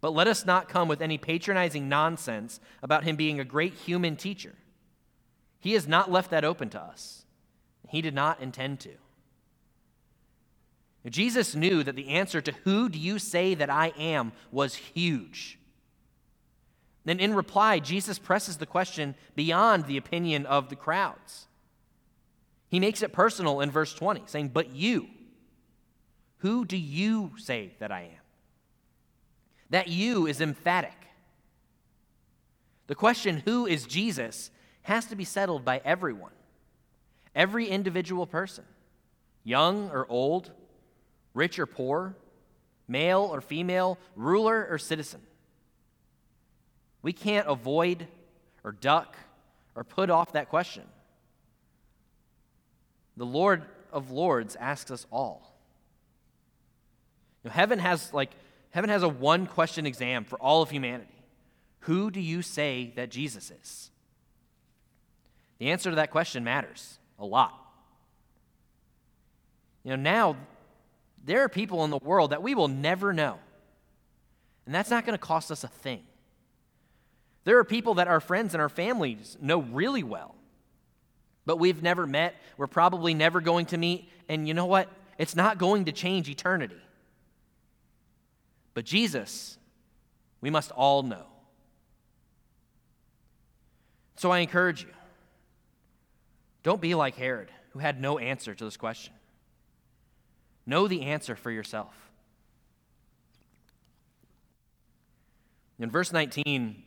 But 0.00 0.14
let 0.14 0.28
us 0.28 0.46
not 0.46 0.68
come 0.68 0.88
with 0.88 1.00
any 1.00 1.18
patronizing 1.18 1.88
nonsense 1.88 2.60
about 2.82 3.04
him 3.04 3.16
being 3.16 3.40
a 3.40 3.44
great 3.44 3.74
human 3.74 4.16
teacher. 4.16 4.54
He 5.60 5.72
has 5.72 5.88
not 5.88 6.10
left 6.10 6.30
that 6.30 6.44
open 6.44 6.70
to 6.70 6.80
us. 6.80 7.24
He 7.88 8.00
did 8.00 8.14
not 8.14 8.40
intend 8.40 8.80
to. 8.80 8.90
Jesus 11.08 11.54
knew 11.54 11.82
that 11.82 11.96
the 11.96 12.08
answer 12.08 12.40
to 12.40 12.52
who 12.64 12.88
do 12.88 12.98
you 12.98 13.18
say 13.18 13.54
that 13.54 13.70
I 13.70 13.92
am 13.98 14.32
was 14.50 14.74
huge. 14.74 15.58
Then, 17.08 17.20
in 17.20 17.32
reply, 17.32 17.78
Jesus 17.78 18.18
presses 18.18 18.58
the 18.58 18.66
question 18.66 19.14
beyond 19.34 19.86
the 19.86 19.96
opinion 19.96 20.44
of 20.44 20.68
the 20.68 20.76
crowds. 20.76 21.46
He 22.68 22.78
makes 22.78 23.00
it 23.00 23.14
personal 23.14 23.62
in 23.62 23.70
verse 23.70 23.94
20, 23.94 24.24
saying, 24.26 24.48
But 24.48 24.74
you, 24.74 25.08
who 26.40 26.66
do 26.66 26.76
you 26.76 27.32
say 27.38 27.72
that 27.78 27.90
I 27.90 28.02
am? 28.02 28.24
That 29.70 29.88
you 29.88 30.26
is 30.26 30.42
emphatic. 30.42 30.92
The 32.88 32.94
question, 32.94 33.42
who 33.46 33.64
is 33.64 33.86
Jesus, 33.86 34.50
has 34.82 35.06
to 35.06 35.16
be 35.16 35.24
settled 35.24 35.64
by 35.64 35.80
everyone, 35.86 36.34
every 37.34 37.68
individual 37.68 38.26
person, 38.26 38.64
young 39.44 39.88
or 39.88 40.04
old, 40.10 40.50
rich 41.32 41.58
or 41.58 41.64
poor, 41.64 42.16
male 42.86 43.30
or 43.32 43.40
female, 43.40 43.96
ruler 44.14 44.68
or 44.70 44.76
citizen. 44.76 45.22
We 47.02 47.12
can't 47.12 47.46
avoid 47.48 48.06
or 48.64 48.72
duck 48.72 49.16
or 49.74 49.84
put 49.84 50.10
off 50.10 50.32
that 50.32 50.48
question. 50.48 50.84
The 53.16 53.26
Lord 53.26 53.62
of 53.92 54.10
Lords 54.10 54.56
asks 54.56 54.90
us 54.90 55.06
all. 55.10 55.54
Heaven 57.48 57.78
has 57.78 58.12
like 58.12 58.30
heaven 58.70 58.90
has 58.90 59.02
a 59.02 59.08
one 59.08 59.46
question 59.46 59.86
exam 59.86 60.24
for 60.24 60.38
all 60.38 60.60
of 60.60 60.70
humanity. 60.70 61.14
Who 61.80 62.10
do 62.10 62.20
you 62.20 62.42
say 62.42 62.92
that 62.96 63.10
Jesus 63.10 63.50
is? 63.50 63.90
The 65.58 65.70
answer 65.70 65.90
to 65.90 65.96
that 65.96 66.10
question 66.10 66.44
matters 66.44 66.98
a 67.18 67.24
lot. 67.24 67.54
You 69.84 69.90
know, 69.90 69.96
now 69.96 70.36
there 71.24 71.42
are 71.42 71.48
people 71.48 71.84
in 71.84 71.90
the 71.90 71.98
world 71.98 72.30
that 72.30 72.42
we 72.42 72.54
will 72.54 72.68
never 72.68 73.12
know. 73.12 73.38
And 74.66 74.74
that's 74.74 74.90
not 74.90 75.06
going 75.06 75.14
to 75.14 75.24
cost 75.24 75.50
us 75.50 75.64
a 75.64 75.68
thing. 75.68 76.02
There 77.44 77.58
are 77.58 77.64
people 77.64 77.94
that 77.94 78.08
our 78.08 78.20
friends 78.20 78.54
and 78.54 78.60
our 78.60 78.68
families 78.68 79.36
know 79.40 79.60
really 79.60 80.02
well, 80.02 80.34
but 81.46 81.58
we've 81.58 81.82
never 81.82 82.06
met. 82.06 82.34
We're 82.56 82.66
probably 82.66 83.14
never 83.14 83.40
going 83.40 83.66
to 83.66 83.78
meet. 83.78 84.08
And 84.28 84.46
you 84.46 84.54
know 84.54 84.66
what? 84.66 84.88
It's 85.16 85.34
not 85.34 85.58
going 85.58 85.86
to 85.86 85.92
change 85.92 86.28
eternity. 86.28 86.80
But 88.74 88.84
Jesus, 88.84 89.58
we 90.40 90.50
must 90.50 90.70
all 90.72 91.02
know. 91.02 91.26
So 94.16 94.30
I 94.30 94.40
encourage 94.40 94.82
you 94.82 94.90
don't 96.62 96.80
be 96.80 96.94
like 96.94 97.14
Herod, 97.16 97.50
who 97.70 97.78
had 97.78 98.00
no 98.00 98.18
answer 98.18 98.54
to 98.54 98.64
this 98.64 98.76
question. 98.76 99.14
Know 100.66 100.86
the 100.86 101.02
answer 101.02 101.34
for 101.34 101.50
yourself. 101.50 101.94
In 105.78 105.90
verse 105.90 106.12
19, 106.12 106.82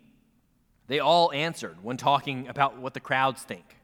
they 0.91 0.99
all 0.99 1.31
answered 1.31 1.77
when 1.81 1.95
talking 1.95 2.49
about 2.49 2.77
what 2.77 2.93
the 2.93 2.99
crowds 2.99 3.43
think. 3.43 3.77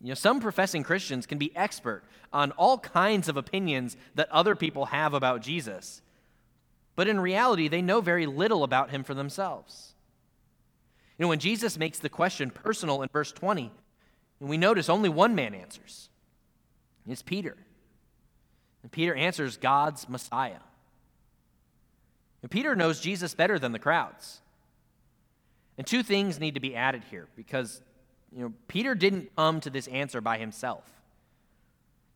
You 0.00 0.08
know, 0.08 0.14
some 0.14 0.40
professing 0.40 0.82
Christians 0.82 1.26
can 1.26 1.36
be 1.36 1.54
expert 1.54 2.04
on 2.32 2.52
all 2.52 2.78
kinds 2.78 3.28
of 3.28 3.36
opinions 3.36 3.94
that 4.14 4.30
other 4.30 4.56
people 4.56 4.86
have 4.86 5.12
about 5.12 5.42
Jesus, 5.42 6.00
but 6.96 7.06
in 7.06 7.20
reality, 7.20 7.68
they 7.68 7.82
know 7.82 8.00
very 8.00 8.24
little 8.24 8.64
about 8.64 8.92
him 8.92 9.04
for 9.04 9.12
themselves. 9.12 9.92
You 11.18 11.24
know, 11.24 11.28
when 11.28 11.38
Jesus 11.38 11.76
makes 11.76 11.98
the 11.98 12.08
question 12.08 12.48
personal 12.48 13.02
in 13.02 13.10
verse 13.12 13.30
20, 13.30 13.70
and 14.40 14.48
we 14.48 14.56
notice 14.56 14.88
only 14.88 15.10
one 15.10 15.34
man 15.34 15.54
answers. 15.54 16.08
It's 17.06 17.20
Peter. 17.20 17.58
And 18.82 18.90
Peter 18.90 19.14
answers 19.14 19.58
God's 19.58 20.08
Messiah. 20.08 20.62
And 22.40 22.50
Peter 22.50 22.74
knows 22.74 23.00
Jesus 23.00 23.34
better 23.34 23.58
than 23.58 23.72
the 23.72 23.78
crowds. 23.78 24.40
And 25.76 25.86
two 25.86 26.02
things 26.02 26.38
need 26.38 26.54
to 26.54 26.60
be 26.60 26.76
added 26.76 27.02
here 27.10 27.28
because 27.36 27.80
you 28.32 28.42
know, 28.42 28.52
Peter 28.68 28.94
didn't 28.94 29.34
come 29.36 29.60
to 29.60 29.70
this 29.70 29.88
answer 29.88 30.20
by 30.20 30.38
himself. 30.38 30.84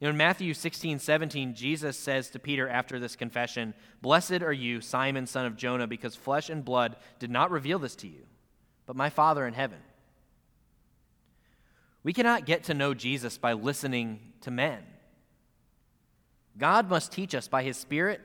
You 0.01 0.07
know, 0.07 0.11
in 0.11 0.17
Matthew 0.17 0.55
16, 0.55 1.01
17, 1.01 1.55
Jesus 1.55 1.97
says 1.97 2.31
to 2.31 2.39
Peter 2.39 2.69
after 2.69 3.01
this 3.01 3.17
confession, 3.17 3.75
Blessed 4.01 4.43
are 4.43 4.53
you, 4.53 4.81
Simon, 4.81 5.27
son 5.27 5.45
of 5.45 5.57
Jonah, 5.57 5.89
because 5.89 6.15
flesh 6.15 6.51
and 6.51 6.65
blood 6.65 6.97
did 7.19 7.31
not 7.31 7.51
reveal 7.51 7.81
this 7.81 7.97
to 7.97 8.07
you, 8.07 8.27
but 8.87 8.95
my 8.95 9.11
Father 9.11 9.47
in 9.47 9.55
heaven. 9.55 9.79
We 12.05 12.13
cannot 12.13 12.47
get 12.47 12.65
to 12.65 12.75
know 12.75 12.95
Jesus 12.95 13.39
by 13.39 13.55
listening 13.55 14.21
to 14.43 14.53
men. 14.53 14.85
God 16.57 16.89
must 16.89 17.13
teach 17.13 17.35
us 17.35 17.49
by 17.49 17.65
his 17.65 17.77
Spirit 17.77 18.21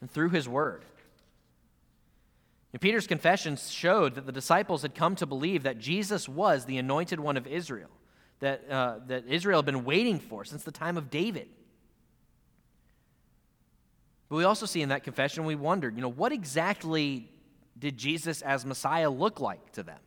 and 0.00 0.10
through 0.10 0.30
his 0.30 0.48
word. 0.48 0.84
And 2.72 2.80
Peter's 2.80 3.06
confession 3.06 3.56
showed 3.56 4.14
that 4.14 4.26
the 4.26 4.32
disciples 4.32 4.82
had 4.82 4.94
come 4.94 5.16
to 5.16 5.26
believe 5.26 5.64
that 5.64 5.78
Jesus 5.78 6.28
was 6.28 6.64
the 6.64 6.78
anointed 6.78 7.18
one 7.18 7.36
of 7.36 7.46
Israel, 7.46 7.90
that, 8.38 8.62
uh, 8.70 9.00
that 9.08 9.26
Israel 9.26 9.58
had 9.58 9.66
been 9.66 9.84
waiting 9.84 10.18
for 10.18 10.44
since 10.44 10.62
the 10.62 10.70
time 10.70 10.96
of 10.96 11.10
David. 11.10 11.48
But 14.28 14.36
we 14.36 14.44
also 14.44 14.66
see 14.66 14.82
in 14.82 14.90
that 14.90 15.02
confession, 15.02 15.44
we 15.44 15.56
wondered, 15.56 15.96
you 15.96 16.02
know, 16.02 16.08
what 16.08 16.30
exactly 16.30 17.28
did 17.76 17.96
Jesus 17.98 18.42
as 18.42 18.64
Messiah 18.64 19.10
look 19.10 19.40
like 19.40 19.72
to 19.72 19.82
them? 19.82 19.98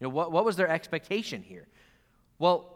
You 0.00 0.06
know, 0.06 0.10
what, 0.10 0.32
what 0.32 0.44
was 0.44 0.56
their 0.56 0.68
expectation 0.68 1.42
here? 1.42 1.68
Well, 2.38 2.72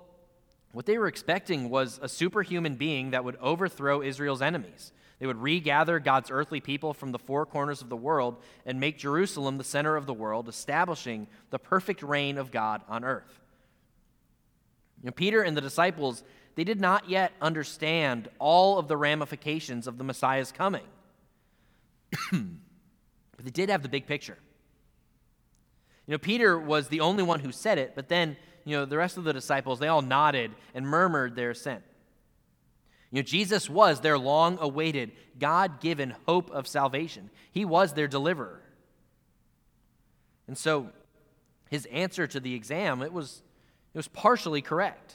what 0.72 0.86
they 0.86 0.96
were 0.98 1.08
expecting 1.08 1.68
was 1.68 1.98
a 2.00 2.08
superhuman 2.08 2.76
being 2.76 3.10
that 3.10 3.24
would 3.24 3.36
overthrow 3.36 4.02
Israel's 4.02 4.40
enemies. 4.40 4.92
They 5.20 5.26
would 5.26 5.40
regather 5.40 6.00
God's 6.00 6.30
earthly 6.30 6.60
people 6.60 6.94
from 6.94 7.12
the 7.12 7.18
four 7.18 7.44
corners 7.44 7.82
of 7.82 7.90
the 7.90 7.96
world 7.96 8.38
and 8.64 8.80
make 8.80 8.98
Jerusalem 8.98 9.58
the 9.58 9.64
center 9.64 9.94
of 9.96 10.06
the 10.06 10.14
world, 10.14 10.48
establishing 10.48 11.28
the 11.50 11.58
perfect 11.58 12.02
reign 12.02 12.38
of 12.38 12.50
God 12.50 12.80
on 12.88 13.04
earth. 13.04 13.38
You 15.02 15.06
know, 15.06 15.12
Peter 15.12 15.42
and 15.42 15.54
the 15.54 15.60
disciples, 15.60 16.24
they 16.54 16.64
did 16.64 16.80
not 16.80 17.08
yet 17.08 17.32
understand 17.40 18.28
all 18.38 18.78
of 18.78 18.88
the 18.88 18.96
ramifications 18.96 19.86
of 19.86 19.98
the 19.98 20.04
Messiah's 20.04 20.52
coming. 20.52 20.86
but 22.32 23.44
they 23.44 23.50
did 23.50 23.68
have 23.68 23.82
the 23.82 23.88
big 23.90 24.06
picture. 24.06 24.38
You 26.06 26.12
know, 26.12 26.18
Peter 26.18 26.58
was 26.58 26.88
the 26.88 27.00
only 27.00 27.22
one 27.22 27.40
who 27.40 27.52
said 27.52 27.76
it, 27.76 27.92
but 27.94 28.08
then 28.08 28.38
you 28.64 28.76
know, 28.76 28.84
the 28.84 28.96
rest 28.96 29.16
of 29.16 29.24
the 29.24 29.32
disciples, 29.32 29.78
they 29.78 29.88
all 29.88 30.02
nodded 30.02 30.52
and 30.74 30.86
murmured 30.86 31.36
their 31.36 31.50
assent. 31.50 31.82
You 33.10 33.18
know, 33.18 33.22
Jesus 33.22 33.68
was 33.68 34.00
their 34.00 34.18
long 34.18 34.58
awaited, 34.60 35.12
God 35.38 35.80
given 35.80 36.14
hope 36.26 36.50
of 36.50 36.68
salvation. 36.68 37.30
He 37.50 37.64
was 37.64 37.92
their 37.92 38.06
deliverer. 38.06 38.62
And 40.46 40.56
so 40.56 40.90
his 41.68 41.86
answer 41.86 42.26
to 42.26 42.40
the 42.40 42.54
exam, 42.54 43.02
it 43.02 43.12
was, 43.12 43.42
it 43.94 43.98
was 43.98 44.08
partially 44.08 44.62
correct. 44.62 45.14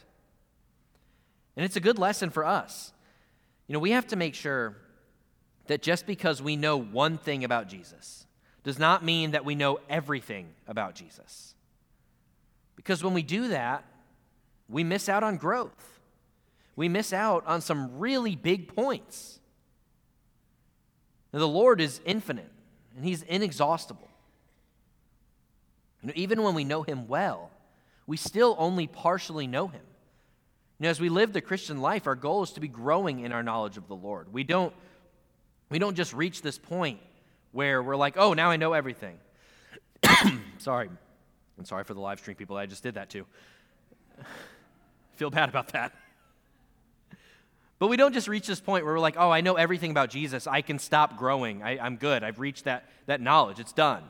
And 1.56 1.66
it's 1.66 1.78
a 1.78 1.82
good 1.82 1.98
lesson 1.98 2.30
for 2.30 2.46
us. 2.46 2.92
You 3.68 3.74
know, 3.74 3.80
we 3.80 3.92
have 3.92 4.08
to 4.08 4.16
make 4.16 4.36
sure 4.36 4.76
that 5.68 5.82
just 5.82 6.06
because 6.06 6.42
we 6.42 6.56
know 6.56 6.78
one 6.78 7.18
thing 7.18 7.44
about 7.44 7.68
Jesus 7.68 8.26
does 8.64 8.78
not 8.78 9.04
mean 9.04 9.32
that 9.32 9.46
we 9.46 9.56
know 9.56 9.80
everything 9.90 10.48
about 10.68 10.96
Jesus. 10.96 11.54
Because 12.76 13.04
when 13.04 13.14
we 13.14 13.24
do 13.24 13.50
that, 13.50 13.86
we 14.68 14.84
miss 14.84 15.08
out 15.08 15.24
on 15.24 15.38
growth. 15.38 15.95
We 16.76 16.90
miss 16.90 17.14
out 17.14 17.46
on 17.48 17.62
some 17.62 18.00
really 18.00 18.36
big 18.36 18.76
points. 18.76 19.40
Now, 21.32 21.40
the 21.40 21.48
Lord 21.48 21.82
is 21.82 22.02
infinite 22.06 22.52
and 22.96 23.06
He's 23.06 23.22
inexhaustible. 23.24 24.10
You 26.02 26.08
know, 26.08 26.14
even 26.16 26.44
when 26.44 26.54
we 26.54 26.64
know 26.64 26.84
Him 26.84 27.08
well, 27.08 27.52
we 28.08 28.18
still 28.18 28.56
only 28.60 28.88
partially 28.88 29.48
know 29.48 29.68
Him. 29.68 29.82
You 30.80 30.86
know, 30.86 30.90
as 30.90 31.00
we 31.00 31.10
live 31.10 31.34
the 31.34 31.42
Christian 31.42 31.82
life, 31.82 32.08
our 32.08 32.16
goal 32.16 32.44
is 32.44 32.52
to 32.52 32.60
be 32.60 32.68
growing 32.68 33.22
in 33.22 33.32
our 33.32 33.44
knowledge 33.44 33.78
of 33.78 33.88
the 33.88 33.96
Lord. 33.96 34.32
We 34.34 34.44
don't, 34.44 34.74
we 35.70 35.80
don't 35.80 35.96
just 35.96 36.14
reach 36.14 36.42
this 36.42 36.58
point 36.58 37.00
where 37.52 37.82
we're 37.82 37.96
like, 37.96 38.16
oh, 38.18 38.34
now 38.34 38.50
I 38.50 38.58
know 38.58 38.74
everything. 38.74 39.18
Sorry. 40.58 40.90
I'm 41.58 41.66
sorry 41.66 41.86
for 41.86 41.94
the 41.94 42.02
live 42.02 42.20
stream 42.20 42.36
people 42.36 42.58
I 42.58 42.66
just 42.66 42.84
did 42.84 42.96
that 42.96 43.10
to. 43.12 43.26
Feel 45.16 45.30
bad 45.30 45.48
about 45.50 45.70
that. 45.70 45.94
But 47.78 47.88
we 47.88 47.98
don't 47.98 48.14
just 48.14 48.28
reach 48.28 48.48
this 48.48 48.62
point 48.62 48.86
where 48.86 48.94
we're 48.94 49.00
like, 49.00 49.18
oh, 49.18 49.30
I 49.30 49.42
know 49.42 49.56
everything 49.56 49.92
about 49.92 50.10
Jesus. 50.10 50.48
I 50.48 50.62
can 50.62 50.80
stop 50.80 51.18
growing. 51.18 51.62
I, 51.62 51.86
am 51.86 51.98
good. 51.98 52.24
I've 52.24 52.40
reached 52.40 52.66
that, 52.66 52.90
that 53.06 53.20
knowledge. 53.20 53.60
It's 53.60 53.74
done. 53.74 54.04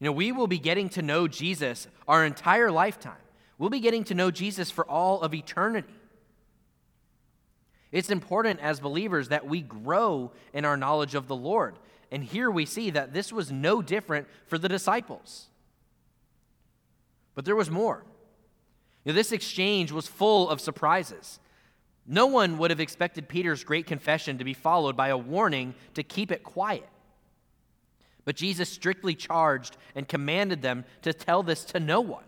You 0.00 0.06
know, 0.06 0.12
we 0.12 0.32
will 0.32 0.46
be 0.46 0.58
getting 0.58 0.88
to 0.90 1.02
know 1.02 1.28
Jesus 1.28 1.86
our 2.08 2.24
entire 2.24 2.70
lifetime. 2.70 3.12
We'll 3.58 3.70
be 3.70 3.80
getting 3.80 4.04
to 4.04 4.14
know 4.14 4.30
Jesus 4.30 4.70
for 4.70 4.84
all 4.88 5.20
of 5.20 5.34
eternity. 5.34 5.94
It's 7.92 8.10
important 8.10 8.60
as 8.60 8.80
believers 8.80 9.28
that 9.28 9.46
we 9.46 9.60
grow 9.60 10.32
in 10.52 10.64
our 10.64 10.76
knowledge 10.76 11.14
of 11.14 11.28
the 11.28 11.36
Lord. 11.36 11.76
And 12.10 12.24
here 12.24 12.50
we 12.50 12.64
see 12.66 12.90
that 12.90 13.12
this 13.12 13.32
was 13.32 13.52
no 13.52 13.82
different 13.82 14.26
for 14.46 14.58
the 14.58 14.68
disciples. 14.68 15.48
But 17.34 17.44
there 17.44 17.56
was 17.56 17.70
more. 17.70 18.04
You 19.04 19.12
know, 19.12 19.16
this 19.16 19.32
exchange 19.32 19.92
was 19.92 20.06
full 20.06 20.48
of 20.48 20.60
surprises. 20.60 21.38
No 22.12 22.26
one 22.26 22.58
would 22.58 22.72
have 22.72 22.80
expected 22.80 23.28
Peter's 23.28 23.62
great 23.62 23.86
confession 23.86 24.38
to 24.38 24.44
be 24.44 24.52
followed 24.52 24.96
by 24.96 25.08
a 25.08 25.16
warning 25.16 25.76
to 25.94 26.02
keep 26.02 26.32
it 26.32 26.42
quiet. 26.42 26.88
But 28.24 28.34
Jesus 28.34 28.68
strictly 28.68 29.14
charged 29.14 29.76
and 29.94 30.08
commanded 30.08 30.60
them 30.60 30.84
to 31.02 31.12
tell 31.12 31.44
this 31.44 31.64
to 31.66 31.78
no 31.78 32.00
one. 32.00 32.24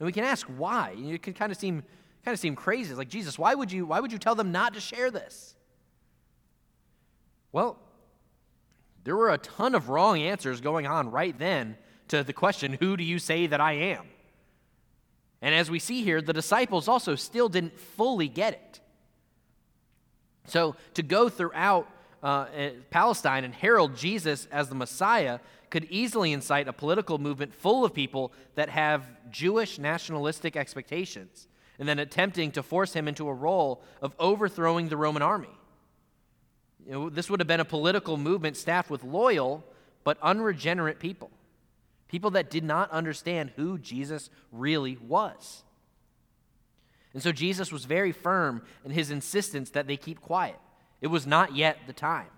And 0.00 0.06
we 0.06 0.12
can 0.12 0.24
ask 0.24 0.46
why. 0.46 0.94
It 0.96 1.22
can 1.22 1.34
kind 1.34 1.52
of 1.52 1.58
seem 1.58 1.82
kind 2.24 2.32
of 2.32 2.40
seem 2.40 2.56
crazy. 2.56 2.88
It's 2.88 2.98
like 2.98 3.10
Jesus, 3.10 3.38
why 3.38 3.54
would 3.54 3.70
you 3.70 3.84
why 3.84 4.00
would 4.00 4.10
you 4.10 4.18
tell 4.18 4.34
them 4.34 4.50
not 4.50 4.72
to 4.72 4.80
share 4.80 5.10
this? 5.10 5.54
Well, 7.52 7.78
there 9.04 9.14
were 9.14 9.30
a 9.30 9.38
ton 9.38 9.74
of 9.74 9.90
wrong 9.90 10.18
answers 10.18 10.62
going 10.62 10.86
on 10.86 11.10
right 11.10 11.38
then 11.38 11.76
to 12.08 12.24
the 12.24 12.32
question, 12.32 12.78
who 12.80 12.96
do 12.96 13.04
you 13.04 13.18
say 13.18 13.46
that 13.46 13.60
I 13.60 13.74
am? 13.74 14.06
And 15.42 15.54
as 15.54 15.70
we 15.70 15.78
see 15.78 16.02
here, 16.02 16.20
the 16.22 16.32
disciples 16.32 16.88
also 16.88 17.14
still 17.14 17.48
didn't 17.48 17.78
fully 17.78 18.28
get 18.28 18.54
it. 18.54 18.80
So 20.46 20.76
to 20.94 21.02
go 21.02 21.28
throughout 21.28 21.88
uh, 22.22 22.46
eh, 22.54 22.70
Palestine 22.90 23.44
and 23.44 23.54
herald 23.54 23.96
Jesus 23.96 24.48
as 24.50 24.68
the 24.68 24.74
Messiah 24.74 25.40
could 25.70 25.84
easily 25.90 26.32
incite 26.32 26.68
a 26.68 26.72
political 26.72 27.18
movement 27.18 27.54
full 27.54 27.84
of 27.84 27.92
people 27.92 28.32
that 28.54 28.68
have 28.68 29.04
Jewish 29.30 29.78
nationalistic 29.78 30.56
expectations, 30.56 31.48
and 31.78 31.88
then 31.88 31.98
attempting 31.98 32.52
to 32.52 32.62
force 32.62 32.92
him 32.92 33.08
into 33.08 33.28
a 33.28 33.34
role 33.34 33.82
of 34.00 34.14
overthrowing 34.18 34.88
the 34.88 34.96
Roman 34.96 35.22
army. 35.22 35.50
You 36.86 36.92
know, 36.92 37.10
this 37.10 37.28
would 37.28 37.40
have 37.40 37.48
been 37.48 37.60
a 37.60 37.64
political 37.64 38.16
movement 38.16 38.56
staffed 38.56 38.90
with 38.90 39.02
loyal 39.02 39.64
but 40.04 40.18
unregenerate 40.22 41.00
people, 41.00 41.30
people 42.08 42.30
that 42.32 42.50
did 42.50 42.64
not 42.64 42.90
understand 42.90 43.52
who 43.56 43.78
Jesus 43.78 44.30
really 44.52 44.96
was. 45.06 45.62
And 47.12 47.22
so 47.22 47.32
Jesus 47.32 47.72
was 47.72 47.84
very 47.84 48.12
firm 48.12 48.62
in 48.84 48.90
his 48.90 49.10
insistence 49.10 49.70
that 49.70 49.86
they 49.86 49.96
keep 49.96 50.20
quiet. 50.20 50.56
It 51.00 51.06
was 51.06 51.26
not 51.26 51.56
yet 51.56 51.78
the 51.86 51.92
time. 51.92 52.28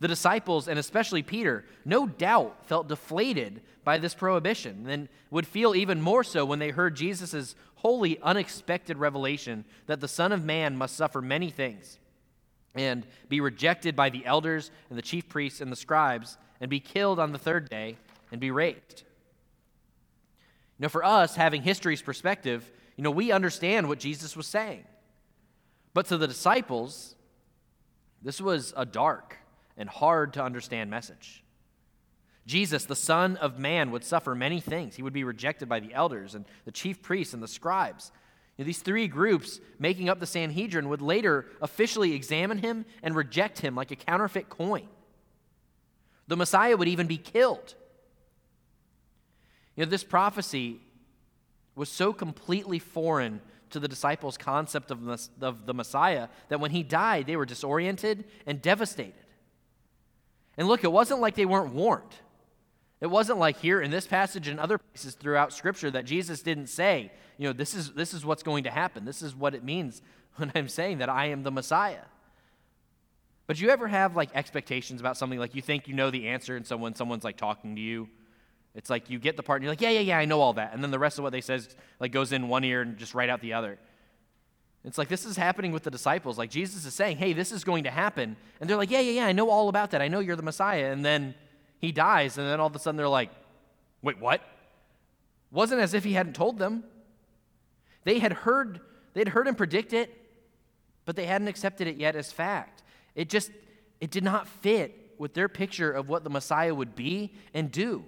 The 0.00 0.08
disciples, 0.08 0.68
and 0.68 0.78
especially 0.78 1.22
Peter, 1.22 1.64
no 1.84 2.06
doubt 2.06 2.66
felt 2.66 2.88
deflated 2.88 3.62
by 3.84 3.98
this 3.98 4.14
prohibition 4.14 4.86
and 4.88 5.08
would 5.30 5.46
feel 5.46 5.74
even 5.74 6.02
more 6.02 6.24
so 6.24 6.44
when 6.44 6.58
they 6.58 6.70
heard 6.70 6.96
Jesus' 6.96 7.54
wholly 7.76 8.18
unexpected 8.20 8.96
revelation 8.98 9.64
that 9.86 10.00
the 10.00 10.08
Son 10.08 10.32
of 10.32 10.44
Man 10.44 10.76
must 10.76 10.96
suffer 10.96 11.22
many 11.22 11.50
things 11.50 11.98
and 12.74 13.06
be 13.28 13.40
rejected 13.40 13.94
by 13.94 14.10
the 14.10 14.24
elders 14.26 14.70
and 14.88 14.98
the 14.98 15.02
chief 15.02 15.28
priests 15.28 15.60
and 15.60 15.70
the 15.70 15.76
scribes 15.76 16.36
and 16.62 16.70
be 16.70 16.80
killed 16.80 17.18
on 17.18 17.32
the 17.32 17.38
third 17.38 17.68
day 17.68 17.96
and 18.30 18.40
be 18.40 18.52
raised. 18.52 19.02
You 20.78 20.84
know, 20.84 20.88
for 20.88 21.04
us, 21.04 21.34
having 21.34 21.60
history's 21.62 22.00
perspective, 22.00 22.70
you 22.96 23.02
know, 23.02 23.10
we 23.10 23.32
understand 23.32 23.88
what 23.88 23.98
Jesus 23.98 24.36
was 24.36 24.46
saying. 24.46 24.84
But 25.92 26.06
to 26.06 26.16
the 26.16 26.28
disciples, 26.28 27.16
this 28.22 28.40
was 28.40 28.72
a 28.76 28.86
dark 28.86 29.38
and 29.76 29.88
hard 29.88 30.34
to 30.34 30.42
understand 30.42 30.88
message. 30.88 31.42
Jesus, 32.46 32.84
the 32.84 32.96
Son 32.96 33.36
of 33.36 33.58
Man, 33.58 33.90
would 33.90 34.04
suffer 34.04 34.34
many 34.34 34.60
things. 34.60 34.94
He 34.94 35.02
would 35.02 35.12
be 35.12 35.24
rejected 35.24 35.68
by 35.68 35.80
the 35.80 35.92
elders 35.92 36.36
and 36.36 36.44
the 36.64 36.72
chief 36.72 37.02
priests 37.02 37.34
and 37.34 37.42
the 37.42 37.48
scribes. 37.48 38.12
You 38.56 38.62
know, 38.62 38.66
these 38.66 38.82
three 38.82 39.08
groups 39.08 39.58
making 39.80 40.08
up 40.08 40.20
the 40.20 40.26
Sanhedrin 40.26 40.88
would 40.88 41.02
later 41.02 41.46
officially 41.60 42.14
examine 42.14 42.58
him 42.58 42.84
and 43.02 43.16
reject 43.16 43.58
him 43.58 43.74
like 43.74 43.90
a 43.90 43.96
counterfeit 43.96 44.48
coin. 44.48 44.86
The 46.28 46.36
Messiah 46.36 46.76
would 46.76 46.88
even 46.88 47.06
be 47.06 47.18
killed. 47.18 47.74
You 49.76 49.84
know, 49.84 49.90
this 49.90 50.04
prophecy 50.04 50.80
was 51.74 51.88
so 51.88 52.12
completely 52.12 52.78
foreign 52.78 53.40
to 53.70 53.80
the 53.80 53.88
disciples' 53.88 54.36
concept 54.36 54.90
of 54.90 55.04
the 55.38 55.74
Messiah 55.74 56.28
that 56.48 56.60
when 56.60 56.70
he 56.70 56.82
died, 56.82 57.26
they 57.26 57.36
were 57.36 57.46
disoriented 57.46 58.24
and 58.46 58.60
devastated. 58.60 59.14
And 60.56 60.68
look, 60.68 60.84
it 60.84 60.92
wasn't 60.92 61.20
like 61.20 61.34
they 61.34 61.46
weren't 61.46 61.72
warned. 61.72 62.14
It 63.00 63.10
wasn't 63.10 63.38
like 63.38 63.58
here 63.58 63.80
in 63.80 63.90
this 63.90 64.06
passage 64.06 64.46
and 64.46 64.60
other 64.60 64.78
places 64.78 65.14
throughout 65.14 65.52
Scripture 65.52 65.90
that 65.90 66.04
Jesus 66.04 66.42
didn't 66.42 66.68
say, 66.68 67.10
you 67.36 67.48
know, 67.48 67.52
this 67.52 67.74
is, 67.74 67.92
this 67.92 68.14
is 68.14 68.24
what's 68.24 68.44
going 68.44 68.64
to 68.64 68.70
happen. 68.70 69.04
This 69.04 69.22
is 69.22 69.34
what 69.34 69.54
it 69.54 69.64
means 69.64 70.02
when 70.36 70.52
I'm 70.54 70.68
saying 70.68 70.98
that 70.98 71.08
I 71.08 71.26
am 71.26 71.42
the 71.42 71.50
Messiah. 71.50 72.04
But 73.52 73.60
you 73.60 73.68
ever 73.68 73.86
have 73.86 74.16
like 74.16 74.30
expectations 74.34 75.02
about 75.02 75.18
something 75.18 75.38
like 75.38 75.54
you 75.54 75.60
think 75.60 75.86
you 75.86 75.92
know 75.92 76.10
the 76.10 76.28
answer, 76.28 76.56
and 76.56 76.66
so 76.66 76.74
when 76.74 76.94
someone's 76.94 77.22
like 77.22 77.36
talking 77.36 77.76
to 77.76 77.82
you, 77.82 78.08
it's 78.74 78.88
like 78.88 79.10
you 79.10 79.18
get 79.18 79.36
the 79.36 79.42
part 79.42 79.58
and 79.58 79.64
you're 79.64 79.72
like, 79.72 79.82
yeah, 79.82 79.90
yeah, 79.90 80.00
yeah, 80.00 80.16
I 80.16 80.24
know 80.24 80.40
all 80.40 80.54
that. 80.54 80.72
And 80.72 80.82
then 80.82 80.90
the 80.90 80.98
rest 80.98 81.18
of 81.18 81.22
what 81.22 81.32
they 81.32 81.42
says 81.42 81.76
like 82.00 82.12
goes 82.12 82.32
in 82.32 82.48
one 82.48 82.64
ear 82.64 82.80
and 82.80 82.96
just 82.96 83.12
right 83.12 83.28
out 83.28 83.42
the 83.42 83.52
other. 83.52 83.78
It's 84.86 84.96
like 84.96 85.08
this 85.08 85.26
is 85.26 85.36
happening 85.36 85.70
with 85.70 85.82
the 85.82 85.90
disciples. 85.90 86.38
Like 86.38 86.48
Jesus 86.48 86.86
is 86.86 86.94
saying, 86.94 87.18
hey, 87.18 87.34
this 87.34 87.52
is 87.52 87.62
going 87.62 87.84
to 87.84 87.90
happen. 87.90 88.38
And 88.58 88.70
they're 88.70 88.78
like, 88.78 88.90
yeah, 88.90 89.00
yeah, 89.00 89.20
yeah, 89.20 89.26
I 89.26 89.32
know 89.32 89.50
all 89.50 89.68
about 89.68 89.90
that. 89.90 90.00
I 90.00 90.08
know 90.08 90.20
you're 90.20 90.34
the 90.34 90.42
Messiah. 90.42 90.90
And 90.90 91.04
then 91.04 91.34
he 91.78 91.92
dies. 91.92 92.38
And 92.38 92.48
then 92.48 92.58
all 92.58 92.68
of 92.68 92.74
a 92.74 92.78
sudden 92.78 92.96
they're 92.96 93.06
like, 93.06 93.32
wait, 94.00 94.18
what? 94.18 94.40
Wasn't 95.50 95.78
as 95.78 95.92
if 95.92 96.04
he 96.04 96.14
hadn't 96.14 96.36
told 96.36 96.58
them. 96.58 96.84
They 98.04 98.18
had 98.18 98.32
heard, 98.32 98.80
they'd 99.12 99.28
heard 99.28 99.46
him 99.46 99.56
predict 99.56 99.92
it, 99.92 100.10
but 101.04 101.16
they 101.16 101.26
hadn't 101.26 101.48
accepted 101.48 101.86
it 101.86 101.96
yet 101.96 102.16
as 102.16 102.32
fact. 102.32 102.82
It 103.14 103.28
just, 103.28 103.50
it 104.00 104.10
did 104.10 104.24
not 104.24 104.48
fit 104.48 105.14
with 105.18 105.34
their 105.34 105.48
picture 105.48 105.90
of 105.90 106.08
what 106.08 106.24
the 106.24 106.30
Messiah 106.30 106.74
would 106.74 106.94
be 106.96 107.32
and 107.54 107.70
do. 107.70 108.04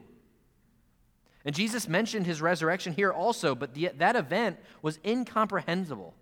And 1.44 1.54
Jesus 1.54 1.88
mentioned 1.88 2.26
his 2.26 2.40
resurrection 2.40 2.94
here 2.94 3.12
also, 3.12 3.54
but 3.54 3.74
the, 3.74 3.90
that 3.98 4.16
event 4.16 4.58
was 4.80 4.98
incomprehensible 5.04 6.14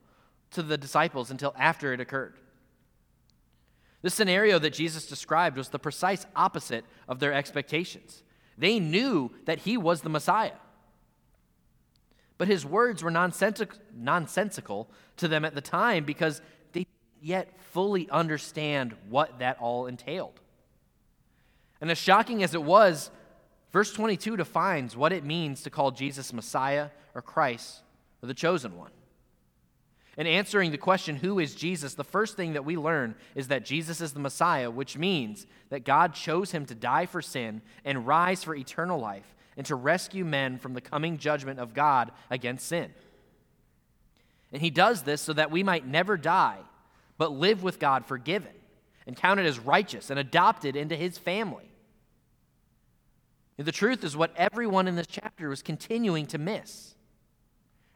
to 0.50 0.62
the 0.62 0.76
disciples 0.76 1.30
until 1.30 1.54
after 1.56 1.92
it 1.92 2.00
occurred. 2.00 2.34
The 4.02 4.10
scenario 4.10 4.58
that 4.58 4.72
Jesus 4.72 5.06
described 5.06 5.56
was 5.56 5.68
the 5.68 5.78
precise 5.78 6.26
opposite 6.34 6.84
of 7.08 7.20
their 7.20 7.32
expectations. 7.32 8.24
They 8.58 8.80
knew 8.80 9.30
that 9.44 9.60
he 9.60 9.76
was 9.76 10.02
the 10.02 10.08
Messiah. 10.08 10.52
But 12.36 12.48
his 12.48 12.66
words 12.66 13.04
were 13.04 13.10
nonsensical 13.10 14.90
to 15.18 15.28
them 15.28 15.44
at 15.44 15.54
the 15.54 15.60
time 15.60 16.04
because 16.04 16.42
yet 17.22 17.48
fully 17.72 18.11
understand 18.11 18.94
what 19.08 19.38
that 19.38 19.58
all 19.61 19.87
entailed. 19.87 20.40
And 21.80 21.90
as 21.90 21.98
shocking 21.98 22.42
as 22.42 22.54
it 22.54 22.62
was, 22.62 23.11
verse 23.72 23.92
22 23.92 24.37
defines 24.37 24.96
what 24.96 25.12
it 25.12 25.24
means 25.24 25.62
to 25.62 25.70
call 25.70 25.90
Jesus 25.90 26.32
Messiah 26.32 26.90
or 27.14 27.22
Christ 27.22 27.82
or 28.22 28.26
the 28.26 28.35
chosen 28.35 28.76
one. 28.76 28.90
In 30.16 30.26
answering 30.26 30.72
the 30.72 30.78
question, 30.78 31.16
who 31.16 31.38
is 31.38 31.54
Jesus, 31.54 31.94
the 31.94 32.04
first 32.04 32.37
thing 32.37 32.52
that 32.52 32.66
we 32.66 32.76
learn 32.76 33.14
is 33.35 33.48
that 33.48 33.64
Jesus 33.64 34.02
is 34.02 34.12
the 34.12 34.20
Messiah, 34.20 34.70
which 34.70 34.98
means 34.98 35.46
that 35.70 35.85
God 35.85 36.12
chose 36.12 36.50
him 36.50 36.66
to 36.66 36.74
die 36.74 37.06
for 37.06 37.22
sin 37.22 37.62
and 37.85 38.06
rise 38.06 38.44
for 38.44 38.54
eternal 38.54 39.00
life 39.00 39.35
and 39.56 39.64
to 39.66 39.74
rescue 39.74 40.24
men 40.24 40.58
from 40.58 40.74
the 40.74 40.82
coming 40.82 41.16
judgment 41.16 41.58
of 41.58 41.72
God 41.72 42.12
against 42.30 42.68
sin. 42.68 42.92
And 44.52 44.61
he 44.61 44.68
does 44.68 45.02
this 45.02 45.22
so 45.22 45.32
that 45.32 45.50
we 45.50 45.62
might 45.62 45.87
never 45.87 46.18
die, 46.18 46.58
but 47.22 47.38
live 47.38 47.62
with 47.62 47.78
God 47.78 48.04
forgiven 48.04 48.50
and 49.06 49.16
counted 49.16 49.46
as 49.46 49.61
righteous 49.61 50.11
and 50.11 50.18
adopted 50.18 50.74
into 50.74 50.96
his 50.96 51.18
family. 51.18 51.70
And 53.56 53.64
the 53.64 53.70
truth 53.70 54.02
is 54.02 54.16
what 54.16 54.35
everyone 54.37 54.88
in 54.88 54.96
this 54.96 55.06
chapter 55.06 55.48
was 55.48 55.62
continuing 55.62 56.26
to 56.26 56.38
miss. 56.38 56.96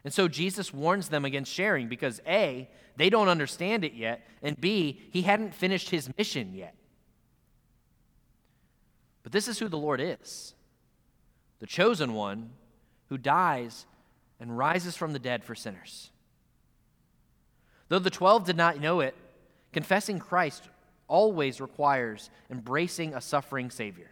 And 0.05 0.15
so 0.15 0.29
Jesus 0.29 0.73
warns 0.73 1.09
them 1.09 1.25
against 1.25 1.53
sharing 1.53 1.89
because 1.89 2.21
A, 2.25 2.71
they 2.95 3.11
don't 3.11 3.27
understand 3.27 3.85
it 3.85 3.95
yet, 3.95 4.25
and 4.45 4.61
B, 4.61 5.01
he 5.11 5.23
hadn't 5.23 5.57
finished 5.57 5.91
his 5.91 6.09
mission 6.17 6.55
yet. 6.55 6.77
But 9.25 9.33
this 9.33 9.49
is 9.49 9.59
who 9.59 9.67
the 9.67 9.77
Lord 9.77 10.01
is 10.01 10.55
the 11.59 11.67
chosen 11.67 12.15
one 12.15 12.51
who 13.09 13.19
dies 13.19 13.87
and 14.39 14.57
rises 14.57 14.97
from 14.97 15.13
the 15.13 15.19
dead 15.19 15.43
for 15.43 15.57
sinners. 15.57 16.13
Though 17.89 17.99
the 17.99 18.11
12 18.11 18.45
did 18.45 18.57
not 18.57 18.81
know 18.81 19.01
it, 19.01 19.15
confessing 19.73 20.19
Christ 20.19 20.69
always 21.09 21.61
requires 21.61 22.31
embracing 22.51 23.15
a 23.15 23.21
suffering 23.21 23.71
Savior. 23.71 24.11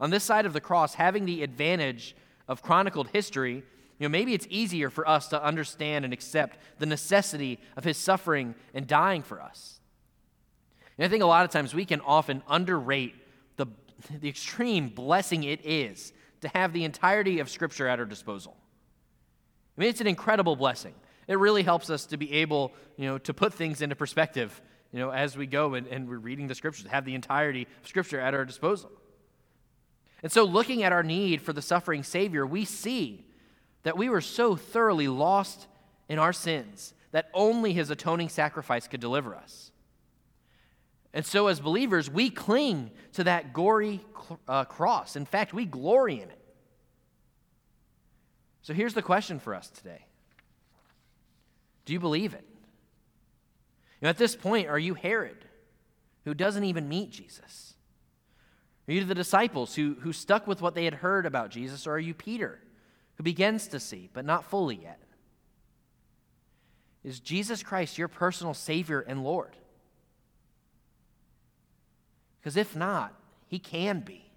On 0.00 0.10
this 0.10 0.24
side 0.24 0.46
of 0.46 0.52
the 0.52 0.60
cross, 0.60 0.94
having 0.94 1.24
the 1.24 1.42
advantage 1.42 2.16
of 2.46 2.62
chronicled 2.62 3.08
history 3.08 3.62
you 3.98 4.08
know, 4.08 4.10
maybe 4.10 4.32
it's 4.32 4.46
easier 4.48 4.90
for 4.90 5.08
us 5.08 5.28
to 5.28 5.42
understand 5.42 6.04
and 6.04 6.14
accept 6.14 6.58
the 6.78 6.86
necessity 6.86 7.58
of 7.76 7.84
his 7.84 7.96
suffering 7.96 8.54
and 8.72 8.86
dying 8.86 9.22
for 9.22 9.42
us. 9.42 9.80
And 10.96 11.04
I 11.04 11.08
think 11.08 11.22
a 11.22 11.26
lot 11.26 11.44
of 11.44 11.50
times 11.50 11.74
we 11.74 11.84
can 11.84 12.00
often 12.02 12.42
underrate 12.48 13.14
the, 13.56 13.66
the 14.20 14.28
extreme 14.28 14.88
blessing 14.88 15.44
it 15.44 15.64
is 15.64 16.12
to 16.42 16.48
have 16.48 16.72
the 16.72 16.84
entirety 16.84 17.40
of 17.40 17.50
Scripture 17.50 17.88
at 17.88 17.98
our 17.98 18.04
disposal. 18.04 18.56
I 19.76 19.80
mean, 19.80 19.90
it's 19.90 20.00
an 20.00 20.06
incredible 20.06 20.54
blessing. 20.54 20.94
It 21.28 21.38
really 21.38 21.62
helps 21.62 21.90
us 21.90 22.06
to 22.06 22.16
be 22.16 22.32
able, 22.32 22.72
you 22.96 23.04
know, 23.04 23.18
to 23.18 23.34
put 23.34 23.52
things 23.52 23.82
into 23.82 23.94
perspective, 23.94 24.60
you 24.92 24.98
know, 24.98 25.10
as 25.10 25.36
we 25.36 25.46
go 25.46 25.74
and, 25.74 25.86
and 25.86 26.08
we're 26.08 26.18
reading 26.18 26.48
the 26.48 26.54
Scriptures, 26.54 26.86
have 26.90 27.04
the 27.04 27.14
entirety 27.14 27.68
of 27.82 27.88
Scripture 27.88 28.18
at 28.18 28.34
our 28.34 28.46
disposal. 28.46 28.90
And 30.22 30.32
so, 30.32 30.44
looking 30.44 30.82
at 30.82 30.92
our 30.92 31.02
need 31.02 31.42
for 31.42 31.52
the 31.52 31.62
suffering 31.62 32.02
Savior, 32.02 32.46
we 32.46 32.64
see 32.64 33.24
that 33.82 33.96
we 33.96 34.08
were 34.08 34.22
so 34.22 34.56
thoroughly 34.56 35.06
lost 35.06 35.66
in 36.08 36.18
our 36.18 36.32
sins 36.32 36.94
that 37.12 37.28
only 37.34 37.72
his 37.74 37.90
atoning 37.90 38.30
sacrifice 38.30 38.88
could 38.88 39.00
deliver 39.00 39.36
us. 39.36 39.70
And 41.12 41.24
so, 41.24 41.46
as 41.46 41.60
believers, 41.60 42.10
we 42.10 42.30
cling 42.30 42.90
to 43.12 43.24
that 43.24 43.52
gory 43.52 44.00
uh, 44.48 44.64
cross. 44.64 45.14
In 45.14 45.26
fact, 45.26 45.52
we 45.52 45.66
glory 45.66 46.14
in 46.14 46.30
it. 46.30 46.42
So, 48.62 48.72
here's 48.72 48.94
the 48.94 49.02
question 49.02 49.38
for 49.38 49.54
us 49.54 49.68
today 49.68 50.07
Do 51.88 51.94
you 51.94 52.00
believe 52.00 52.34
it? 52.34 52.44
You 53.98 54.04
know, 54.04 54.10
at 54.10 54.18
this 54.18 54.36
point, 54.36 54.68
are 54.68 54.78
you 54.78 54.92
Herod, 54.92 55.38
who 56.26 56.34
doesn't 56.34 56.64
even 56.64 56.86
meet 56.86 57.10
Jesus? 57.10 57.72
Are 58.86 58.92
you 58.92 59.02
the 59.04 59.14
disciples 59.14 59.74
who, 59.74 59.96
who 60.00 60.12
stuck 60.12 60.46
with 60.46 60.60
what 60.60 60.74
they 60.74 60.84
had 60.84 60.92
heard 60.92 61.24
about 61.24 61.48
Jesus? 61.48 61.86
Or 61.86 61.92
are 61.92 61.98
you 61.98 62.12
Peter, 62.12 62.60
who 63.14 63.22
begins 63.22 63.68
to 63.68 63.80
see, 63.80 64.10
but 64.12 64.26
not 64.26 64.44
fully 64.44 64.80
yet? 64.82 65.00
Is 67.02 67.20
Jesus 67.20 67.62
Christ 67.62 67.96
your 67.96 68.08
personal 68.08 68.52
Savior 68.52 69.00
and 69.00 69.24
Lord? 69.24 69.56
Because 72.38 72.58
if 72.58 72.76
not, 72.76 73.14
He 73.46 73.58
can 73.58 74.00
be. 74.00 74.30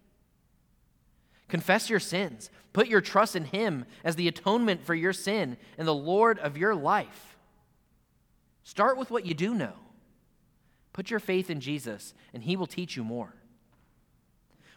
Confess 1.50 1.90
your 1.90 2.00
sins. 2.00 2.50
Put 2.72 2.88
your 2.88 3.02
trust 3.02 3.36
in 3.36 3.44
Him 3.44 3.84
as 4.06 4.16
the 4.16 4.30
atonement 4.30 4.86
for 4.86 4.96
your 4.96 5.12
sin 5.12 5.58
and 5.78 5.86
the 5.86 5.94
Lord 5.94 6.40
of 6.40 6.56
your 6.56 6.74
life. 6.74 7.31
Start 8.64 8.98
with 8.98 9.12
what 9.12 9.26
you 9.26 9.34
do 9.34 9.54
know. 9.54 9.74
Put 10.94 11.10
your 11.10 11.20
faith 11.20 11.50
in 11.50 11.60
Jesus, 11.60 12.14
and 12.34 12.44
He 12.44 12.56
will 12.56 12.68
teach 12.68 12.96
you 12.96 13.04
more. 13.04 13.36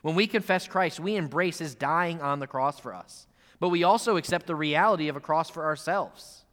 When 0.02 0.14
we 0.14 0.26
confess 0.26 0.68
Christ, 0.68 1.00
we 1.00 1.16
embrace 1.16 1.58
His 1.58 1.74
dying 1.74 2.20
on 2.20 2.38
the 2.38 2.46
cross 2.46 2.78
for 2.78 2.94
us, 2.94 3.26
but 3.58 3.70
we 3.70 3.82
also 3.82 4.16
accept 4.16 4.46
the 4.46 4.54
reality 4.54 5.08
of 5.08 5.16
a 5.16 5.20
cross 5.20 5.50
for 5.50 5.64
ourselves. 5.64 6.44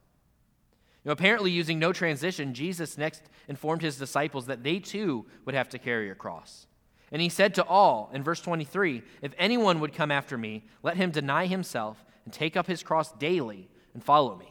You 1.04 1.10
know, 1.10 1.14
apparently, 1.14 1.52
using 1.52 1.80
no 1.80 1.94
transition, 1.94 2.54
Jesus 2.54 2.98
next 2.98 3.24
informed 3.48 3.82
his 3.82 3.98
disciples 3.98 4.46
that 4.46 4.64
they 4.64 4.80
too 4.80 5.26
would 5.46 5.56
have 5.56 5.70
to 5.70 5.80
carry 5.80 6.12
a 6.12 6.16
cross. 6.16 6.68
And 7.12 7.22
he 7.22 7.30
said 7.30 7.56
to 7.56 7.66
all 7.66 8.12
in 8.14 8.24
verse 8.24 8.40
23 8.40 9.02
If 9.22 9.34
anyone 9.38 9.80
would 9.80 9.94
come 9.94 10.12
after 10.12 10.38
me, 10.38 10.64
let 10.84 10.98
him 10.98 11.12
deny 11.12 11.48
himself 11.48 12.06
and 12.24 12.34
take 12.34 12.56
up 12.56 12.68
his 12.68 12.84
cross 12.84 13.12
daily 13.14 13.68
and 13.94 14.04
follow 14.04 14.36
me. 14.36 14.51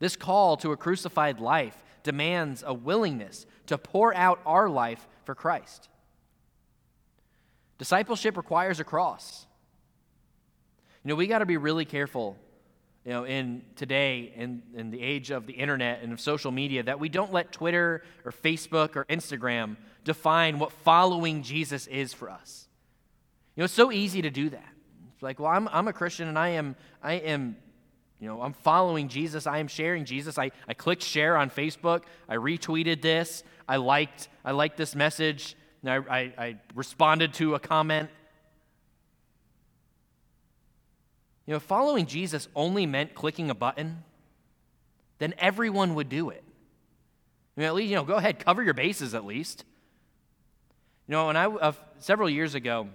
This 0.00 0.16
call 0.16 0.56
to 0.58 0.72
a 0.72 0.76
crucified 0.76 1.38
life 1.38 1.80
demands 2.02 2.64
a 2.66 2.74
willingness 2.74 3.46
to 3.66 3.78
pour 3.78 4.14
out 4.16 4.40
our 4.44 4.68
life 4.68 5.06
for 5.24 5.34
Christ. 5.34 5.88
Discipleship 7.78 8.36
requires 8.36 8.80
a 8.80 8.84
cross. 8.84 9.46
You 11.04 11.10
know, 11.10 11.14
we 11.14 11.26
got 11.28 11.38
to 11.38 11.46
be 11.46 11.56
really 11.56 11.84
careful 11.84 12.36
you 13.04 13.12
know, 13.12 13.24
in 13.24 13.62
today, 13.76 14.32
in, 14.36 14.62
in 14.74 14.90
the 14.90 15.00
age 15.00 15.30
of 15.30 15.46
the 15.46 15.54
internet 15.54 16.02
and 16.02 16.12
of 16.12 16.20
social 16.20 16.50
media, 16.50 16.82
that 16.82 17.00
we 17.00 17.08
don't 17.08 17.32
let 17.32 17.52
Twitter 17.52 18.02
or 18.24 18.32
Facebook 18.32 18.96
or 18.96 19.06
Instagram 19.06 19.76
define 20.04 20.58
what 20.58 20.72
following 20.72 21.42
Jesus 21.42 21.86
is 21.86 22.12
for 22.12 22.28
us. 22.28 22.68
You 23.56 23.62
know, 23.62 23.64
it's 23.64 23.74
so 23.74 23.90
easy 23.90 24.22
to 24.22 24.30
do 24.30 24.50
that. 24.50 24.68
It's 25.14 25.22
like, 25.22 25.38
well, 25.38 25.50
I'm, 25.50 25.68
I'm 25.68 25.88
a 25.88 25.92
Christian 25.92 26.28
and 26.28 26.38
I 26.38 26.50
am, 26.50 26.76
I 27.02 27.14
am, 27.14 27.56
you 28.20 28.28
know, 28.28 28.42
I'm 28.42 28.52
following 28.52 29.08
Jesus. 29.08 29.46
I 29.46 29.58
am 29.58 29.66
sharing 29.66 30.04
Jesus. 30.04 30.38
I, 30.38 30.50
I 30.68 30.74
clicked 30.74 31.02
share 31.02 31.38
on 31.38 31.48
Facebook. 31.48 32.02
I 32.28 32.36
retweeted 32.36 33.00
this. 33.00 33.42
I 33.66 33.76
liked, 33.76 34.28
I 34.44 34.52
liked 34.52 34.76
this 34.76 34.94
message. 34.94 35.56
I, 35.84 35.96
I, 35.96 36.32
I 36.36 36.56
responded 36.74 37.32
to 37.34 37.54
a 37.54 37.58
comment. 37.58 38.10
You 41.46 41.54
know, 41.54 41.60
following 41.60 42.04
Jesus 42.04 42.46
only 42.54 42.84
meant 42.84 43.14
clicking 43.14 43.48
a 43.50 43.54
button, 43.54 44.04
then 45.18 45.32
everyone 45.38 45.94
would 45.94 46.10
do 46.10 46.28
it. 46.28 46.44
I 47.56 47.60
mean, 47.60 47.66
at 47.68 47.74
least, 47.74 47.88
you 47.88 47.96
know, 47.96 48.04
go 48.04 48.16
ahead, 48.16 48.44
cover 48.44 48.62
your 48.62 48.74
bases 48.74 49.14
at 49.14 49.24
least. 49.24 49.64
You 51.08 51.12
know, 51.12 51.26
when 51.28 51.36
I, 51.36 51.46
uh, 51.46 51.72
several 51.98 52.28
years 52.28 52.54
ago, 52.54 52.88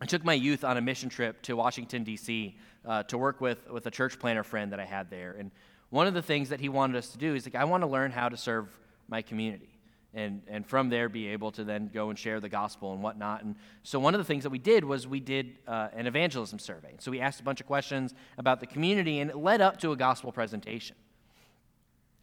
I 0.00 0.06
took 0.06 0.24
my 0.24 0.34
youth 0.34 0.64
on 0.64 0.76
a 0.76 0.80
mission 0.80 1.08
trip 1.08 1.42
to 1.42 1.56
Washington, 1.56 2.04
D.C. 2.04 2.56
Uh, 2.84 3.02
to 3.04 3.18
work 3.18 3.40
with, 3.40 3.68
with 3.70 3.86
a 3.86 3.90
church 3.90 4.18
planner 4.18 4.44
friend 4.44 4.72
that 4.72 4.80
I 4.80 4.84
had 4.84 5.10
there. 5.10 5.34
And 5.38 5.50
one 5.90 6.06
of 6.06 6.14
the 6.14 6.22
things 6.22 6.50
that 6.50 6.60
he 6.60 6.68
wanted 6.68 6.96
us 6.96 7.08
to 7.10 7.18
do 7.18 7.34
is 7.34 7.46
like, 7.46 7.54
I 7.54 7.64
want 7.64 7.82
to 7.82 7.88
learn 7.88 8.10
how 8.10 8.28
to 8.28 8.36
serve 8.36 8.68
my 9.08 9.22
community 9.22 9.78
and, 10.14 10.42
and 10.48 10.66
from 10.66 10.88
there 10.88 11.08
be 11.08 11.28
able 11.28 11.50
to 11.52 11.64
then 11.64 11.90
go 11.92 12.10
and 12.10 12.18
share 12.18 12.40
the 12.40 12.48
gospel 12.48 12.92
and 12.92 13.02
whatnot. 13.02 13.42
And 13.42 13.56
so 13.82 13.98
one 13.98 14.14
of 14.14 14.18
the 14.18 14.24
things 14.24 14.42
that 14.44 14.50
we 14.50 14.58
did 14.58 14.84
was 14.84 15.06
we 15.06 15.20
did 15.20 15.58
uh, 15.66 15.88
an 15.94 16.06
evangelism 16.06 16.58
survey. 16.58 16.94
So 16.98 17.10
we 17.10 17.20
asked 17.20 17.40
a 17.40 17.42
bunch 17.42 17.60
of 17.60 17.66
questions 17.66 18.14
about 18.38 18.60
the 18.60 18.66
community, 18.66 19.20
and 19.20 19.30
it 19.30 19.36
led 19.36 19.60
up 19.60 19.78
to 19.80 19.92
a 19.92 19.96
gospel 19.96 20.32
presentation. 20.32 20.96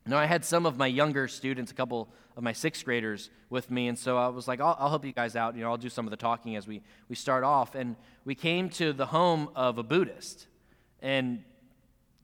Now, 0.08 0.18
I 0.18 0.26
had 0.26 0.46
some 0.46 0.68
of 0.68 0.78
my 0.78 0.86
younger 0.86 1.28
students, 1.28 1.72
a 1.72 1.76
couple 1.76 2.10
of 2.38 2.44
my 2.44 2.54
sixth 2.54 2.86
graders 2.86 3.32
with 3.50 3.72
me, 3.72 3.88
and 3.88 3.98
so 3.98 4.18
I 4.18 4.28
was 4.28 4.48
like, 4.48 4.62
I'll, 4.62 4.78
I'll, 4.80 4.90
help 4.90 5.04
you 5.04 5.12
guys 5.12 5.36
out. 5.36 5.56
You 5.56 5.62
know, 5.62 5.72
I'll 5.72 5.78
do 5.78 5.90
some 5.90 6.06
of 6.06 6.12
the 6.12 6.18
talking 6.18 6.56
as 6.56 6.68
we, 6.68 6.82
we 7.10 7.16
start 7.16 7.44
off. 7.44 7.74
And 7.74 7.96
we 8.24 8.36
came 8.36 8.70
to 8.72 8.94
the 8.94 9.08
home 9.08 9.50
of 9.56 9.80
a 9.80 9.84
Buddhist. 9.84 10.46
And, 11.02 11.44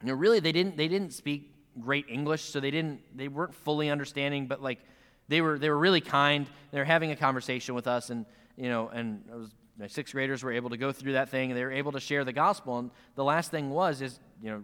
you 0.01 0.09
know, 0.09 0.13
really, 0.13 0.39
they 0.39 0.51
didn't, 0.51 0.77
they 0.77 0.87
didn't 0.87 1.13
speak 1.13 1.55
great 1.79 2.05
English, 2.07 2.43
so 2.43 2.59
they, 2.59 2.71
didn't, 2.71 3.01
they 3.17 3.27
weren't 3.27 3.55
fully 3.55 3.89
understanding, 3.89 4.45
but 4.45 4.61
like, 4.61 4.79
they 5.27 5.41
were, 5.41 5.57
they 5.57 5.69
were 5.69 5.77
really 5.77 6.01
kind. 6.01 6.47
They 6.71 6.77
were 6.77 6.85
having 6.85 7.11
a 7.11 7.15
conversation 7.15 7.73
with 7.73 7.87
us, 7.87 8.11
and, 8.11 8.25
you 8.57 8.69
know, 8.69 8.89
and 8.89 9.23
was, 9.27 9.49
my 9.79 9.87
sixth 9.87 10.13
graders 10.13 10.43
were 10.43 10.51
able 10.51 10.69
to 10.69 10.77
go 10.77 10.91
through 10.91 11.13
that 11.13 11.29
thing, 11.29 11.49
and 11.49 11.57
they 11.57 11.63
were 11.63 11.71
able 11.71 11.93
to 11.93 11.99
share 11.99 12.23
the 12.25 12.33
gospel. 12.33 12.77
And 12.77 12.91
the 13.15 13.23
last 13.23 13.49
thing 13.49 13.71
was, 13.71 14.01
is, 14.01 14.19
you 14.39 14.51
know, 14.51 14.61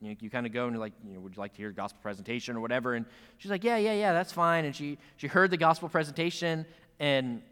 you, 0.00 0.08
know, 0.10 0.16
you 0.20 0.30
kind 0.30 0.46
of 0.46 0.52
go 0.52 0.64
and 0.64 0.72
you're 0.74 0.80
like, 0.80 0.92
you 1.06 1.14
know, 1.14 1.20
would 1.20 1.34
you 1.36 1.40
like 1.40 1.52
to 1.52 1.58
hear 1.58 1.70
a 1.70 1.74
gospel 1.74 1.98
presentation 2.02 2.56
or 2.56 2.60
whatever? 2.60 2.94
And 2.94 3.04
she's 3.38 3.50
like, 3.50 3.64
yeah, 3.64 3.76
yeah, 3.76 3.94
yeah, 3.94 4.12
that's 4.12 4.32
fine. 4.32 4.64
And 4.64 4.74
she, 4.74 4.98
she 5.16 5.26
heard 5.26 5.50
the 5.50 5.56
gospel 5.56 5.88
presentation 5.88 6.66
and 7.00 7.42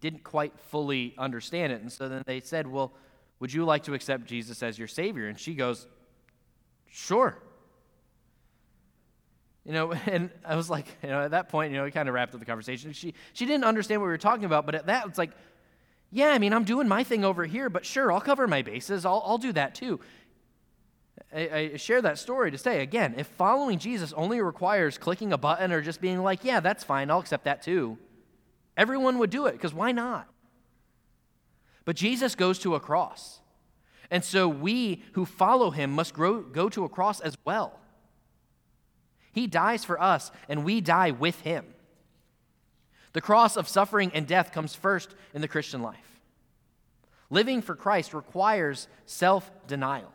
didn't 0.00 0.22
quite 0.22 0.52
fully 0.70 1.14
understand 1.16 1.72
it. 1.72 1.80
And 1.80 1.90
so 1.90 2.08
then 2.08 2.22
they 2.26 2.40
said, 2.40 2.66
well, 2.66 2.92
would 3.40 3.52
you 3.52 3.64
like 3.64 3.84
to 3.84 3.94
accept 3.94 4.26
Jesus 4.26 4.62
as 4.62 4.78
your 4.78 4.88
Savior? 4.88 5.28
And 5.28 5.38
she 5.38 5.54
goes, 5.54 5.86
sure. 6.90 7.38
You 9.64 9.72
know, 9.72 9.92
and 10.06 10.30
I 10.44 10.56
was 10.56 10.68
like, 10.68 10.86
you 11.02 11.08
know, 11.08 11.22
at 11.22 11.30
that 11.30 11.48
point, 11.48 11.72
you 11.72 11.78
know, 11.78 11.84
we 11.84 11.90
kind 11.90 12.08
of 12.08 12.14
wrapped 12.14 12.34
up 12.34 12.40
the 12.40 12.46
conversation. 12.46 12.92
She, 12.92 13.14
she 13.32 13.46
didn't 13.46 13.64
understand 13.64 14.00
what 14.00 14.06
we 14.06 14.12
were 14.12 14.18
talking 14.18 14.44
about, 14.44 14.66
but 14.66 14.74
at 14.74 14.86
that, 14.86 15.06
it's 15.06 15.18
like, 15.18 15.30
yeah, 16.10 16.28
I 16.28 16.38
mean, 16.38 16.52
I'm 16.54 16.64
doing 16.64 16.88
my 16.88 17.04
thing 17.04 17.24
over 17.24 17.44
here, 17.44 17.68
but 17.68 17.84
sure, 17.84 18.10
I'll 18.10 18.20
cover 18.20 18.46
my 18.46 18.62
bases. 18.62 19.04
I'll, 19.04 19.22
I'll 19.26 19.38
do 19.38 19.52
that 19.52 19.74
too. 19.74 20.00
I, 21.34 21.70
I 21.72 21.76
share 21.76 22.00
that 22.02 22.18
story 22.18 22.50
to 22.50 22.58
say, 22.58 22.82
again, 22.82 23.14
if 23.16 23.26
following 23.26 23.78
Jesus 23.78 24.12
only 24.14 24.40
requires 24.40 24.96
clicking 24.96 25.32
a 25.32 25.38
button 25.38 25.72
or 25.72 25.82
just 25.82 26.00
being 26.00 26.22
like, 26.22 26.44
yeah, 26.44 26.60
that's 26.60 26.84
fine, 26.84 27.10
I'll 27.10 27.20
accept 27.20 27.44
that 27.44 27.62
too, 27.62 27.98
everyone 28.76 29.18
would 29.18 29.30
do 29.30 29.46
it, 29.46 29.52
because 29.52 29.74
why 29.74 29.92
not? 29.92 30.26
But 31.84 31.96
Jesus 31.96 32.34
goes 32.34 32.58
to 32.60 32.74
a 32.74 32.80
cross. 32.80 33.40
And 34.10 34.24
so 34.24 34.48
we 34.48 35.02
who 35.12 35.26
follow 35.26 35.70
him 35.70 35.90
must 35.90 36.14
grow, 36.14 36.40
go 36.40 36.68
to 36.70 36.84
a 36.84 36.88
cross 36.88 37.20
as 37.20 37.36
well. 37.44 37.78
He 39.32 39.46
dies 39.46 39.84
for 39.84 40.00
us, 40.00 40.30
and 40.48 40.64
we 40.64 40.80
die 40.80 41.10
with 41.10 41.40
him. 41.42 41.66
The 43.12 43.20
cross 43.20 43.56
of 43.56 43.68
suffering 43.68 44.10
and 44.14 44.26
death 44.26 44.52
comes 44.52 44.74
first 44.74 45.14
in 45.34 45.40
the 45.42 45.48
Christian 45.48 45.82
life. 45.82 46.20
Living 47.30 47.60
for 47.60 47.74
Christ 47.74 48.14
requires 48.14 48.88
self 49.04 49.50
denial. 49.66 50.12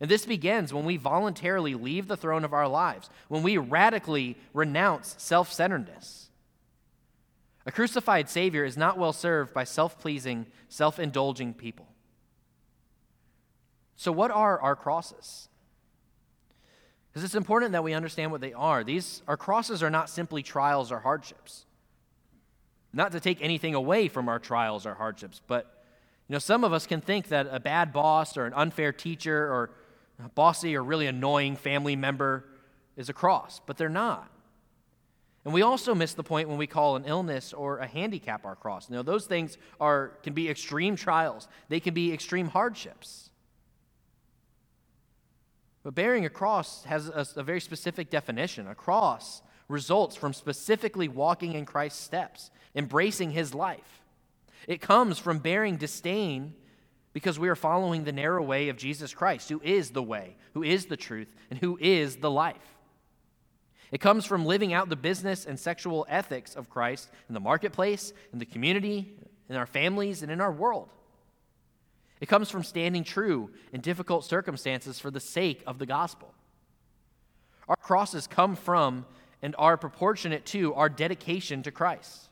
And 0.00 0.10
this 0.10 0.24
begins 0.24 0.72
when 0.72 0.86
we 0.86 0.96
voluntarily 0.96 1.74
leave 1.74 2.08
the 2.08 2.16
throne 2.16 2.44
of 2.44 2.54
our 2.54 2.66
lives, 2.66 3.10
when 3.28 3.42
we 3.42 3.58
radically 3.58 4.36
renounce 4.54 5.14
self 5.18 5.52
centeredness. 5.52 6.30
A 7.66 7.72
crucified 7.72 8.30
Savior 8.30 8.64
is 8.64 8.78
not 8.78 8.98
well 8.98 9.12
served 9.12 9.52
by 9.52 9.64
self 9.64 9.98
pleasing, 10.00 10.46
self 10.68 10.98
indulging 10.98 11.52
people. 11.52 11.86
So, 13.96 14.10
what 14.10 14.30
are 14.30 14.58
our 14.58 14.74
crosses? 14.74 15.48
Because 17.12 17.24
it's 17.24 17.34
important 17.34 17.72
that 17.72 17.84
we 17.84 17.92
understand 17.92 18.32
what 18.32 18.40
they 18.40 18.54
are. 18.54 18.82
These, 18.84 19.22
our 19.28 19.36
crosses 19.36 19.82
are 19.82 19.90
not 19.90 20.08
simply 20.08 20.42
trials 20.42 20.90
or 20.90 21.00
hardships. 21.00 21.66
Not 22.92 23.12
to 23.12 23.20
take 23.20 23.42
anything 23.42 23.74
away 23.74 24.08
from 24.08 24.28
our 24.28 24.38
trials 24.38 24.86
or 24.86 24.94
hardships, 24.94 25.42
but 25.46 25.84
you 26.28 26.34
know, 26.34 26.38
some 26.38 26.62
of 26.62 26.72
us 26.72 26.86
can 26.86 27.00
think 27.00 27.28
that 27.28 27.48
a 27.50 27.58
bad 27.58 27.92
boss 27.92 28.36
or 28.36 28.46
an 28.46 28.52
unfair 28.54 28.92
teacher 28.92 29.36
or 29.36 29.70
bossy 30.28 30.76
or 30.76 30.82
really 30.82 31.06
annoying 31.06 31.56
family 31.56 31.96
member 31.96 32.44
is 32.96 33.08
a 33.08 33.12
cross, 33.12 33.60
but 33.66 33.76
they're 33.76 33.88
not. 33.88 34.30
And 35.44 35.54
we 35.54 35.62
also 35.62 35.94
miss 35.94 36.12
the 36.12 36.22
point 36.22 36.48
when 36.48 36.58
we 36.58 36.66
call 36.66 36.96
an 36.96 37.04
illness 37.06 37.52
or 37.52 37.78
a 37.78 37.86
handicap 37.86 38.44
our 38.44 38.56
cross. 38.56 38.90
Now, 38.90 39.02
those 39.02 39.26
things 39.26 39.56
are, 39.80 40.18
can 40.22 40.34
be 40.34 40.50
extreme 40.50 40.96
trials, 40.96 41.48
they 41.68 41.80
can 41.80 41.94
be 41.94 42.12
extreme 42.12 42.48
hardships. 42.48 43.30
But 45.82 45.94
bearing 45.94 46.26
a 46.26 46.30
cross 46.30 46.84
has 46.84 47.08
a, 47.08 47.26
a, 47.36 47.42
very 47.42 47.60
specific 47.60 48.10
definition. 48.10 48.68
A 48.68 48.74
cross 48.74 49.40
results 49.66 50.14
from 50.14 50.34
specifically 50.34 51.08
walking 51.08 51.54
in 51.54 51.64
Christ's 51.64 52.02
steps, 52.02 52.50
embracing 52.74 53.30
his 53.30 53.54
life. 53.54 54.02
It 54.68 54.82
comes 54.82 55.18
from 55.18 55.38
bearing 55.38 55.76
disdain 55.76 56.54
because 57.12 57.38
we 57.38 57.48
are 57.48 57.56
following 57.56 58.04
the 58.04 58.12
narrow 58.12 58.42
way 58.42 58.68
of 58.68 58.76
Jesus 58.76 59.12
Christ, 59.14 59.48
who 59.48 59.60
is 59.62 59.90
the 59.90 60.02
way, 60.02 60.36
who 60.54 60.62
is 60.62 60.86
the 60.86 60.96
truth, 60.96 61.34
and 61.50 61.58
who 61.58 61.78
is 61.80 62.16
the 62.16 62.30
life. 62.30 62.76
It 63.90 64.00
comes 64.00 64.24
from 64.24 64.44
living 64.44 64.72
out 64.72 64.88
the 64.88 64.96
business 64.96 65.46
and 65.46 65.58
sexual 65.58 66.06
ethics 66.08 66.54
of 66.54 66.70
Christ 66.70 67.10
in 67.28 67.34
the 67.34 67.40
marketplace, 67.40 68.12
in 68.32 68.38
the 68.38 68.44
community, 68.44 69.12
in 69.48 69.56
our 69.56 69.66
families, 69.66 70.22
and 70.22 70.30
in 70.30 70.40
our 70.40 70.52
world. 70.52 70.88
It 72.20 72.26
comes 72.26 72.50
from 72.50 72.62
standing 72.62 73.02
true 73.02 73.50
in 73.72 73.80
difficult 73.80 74.24
circumstances 74.24 75.00
for 75.00 75.10
the 75.10 75.20
sake 75.20 75.62
of 75.66 75.78
the 75.78 75.86
gospel. 75.86 76.32
Our 77.66 77.76
crosses 77.76 78.26
come 78.26 78.56
from 78.56 79.06
and 79.42 79.54
are 79.58 79.76
proportionate 79.76 80.44
to 80.46 80.74
our 80.74 80.88
dedication 80.88 81.62
to 81.62 81.70
Christ. 81.70 82.28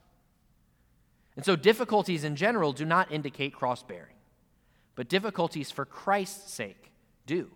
And 1.37 1.45
so, 1.45 1.57
difficulties 1.57 2.25
in 2.25 2.37
general 2.37 2.73
do 2.73 2.85
not 2.85 3.13
indicate 3.13 3.55
cross 3.55 3.83
bearing, 3.83 4.15
but 4.99 5.09
difficulties 5.09 5.71
for 5.71 5.85
Christ's 5.85 6.53
sake 6.53 6.91
do. 7.25 7.49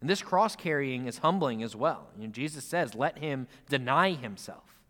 And 0.00 0.08
this 0.08 0.22
cross 0.22 0.56
carrying 0.56 1.06
is 1.06 1.18
humbling 1.18 1.62
as 1.62 1.76
well. 1.76 2.06
You 2.18 2.28
know, 2.28 2.32
Jesus 2.32 2.64
says, 2.64 2.94
let 2.94 3.18
him 3.18 3.46
deny 3.68 4.12
himself. 4.12 4.80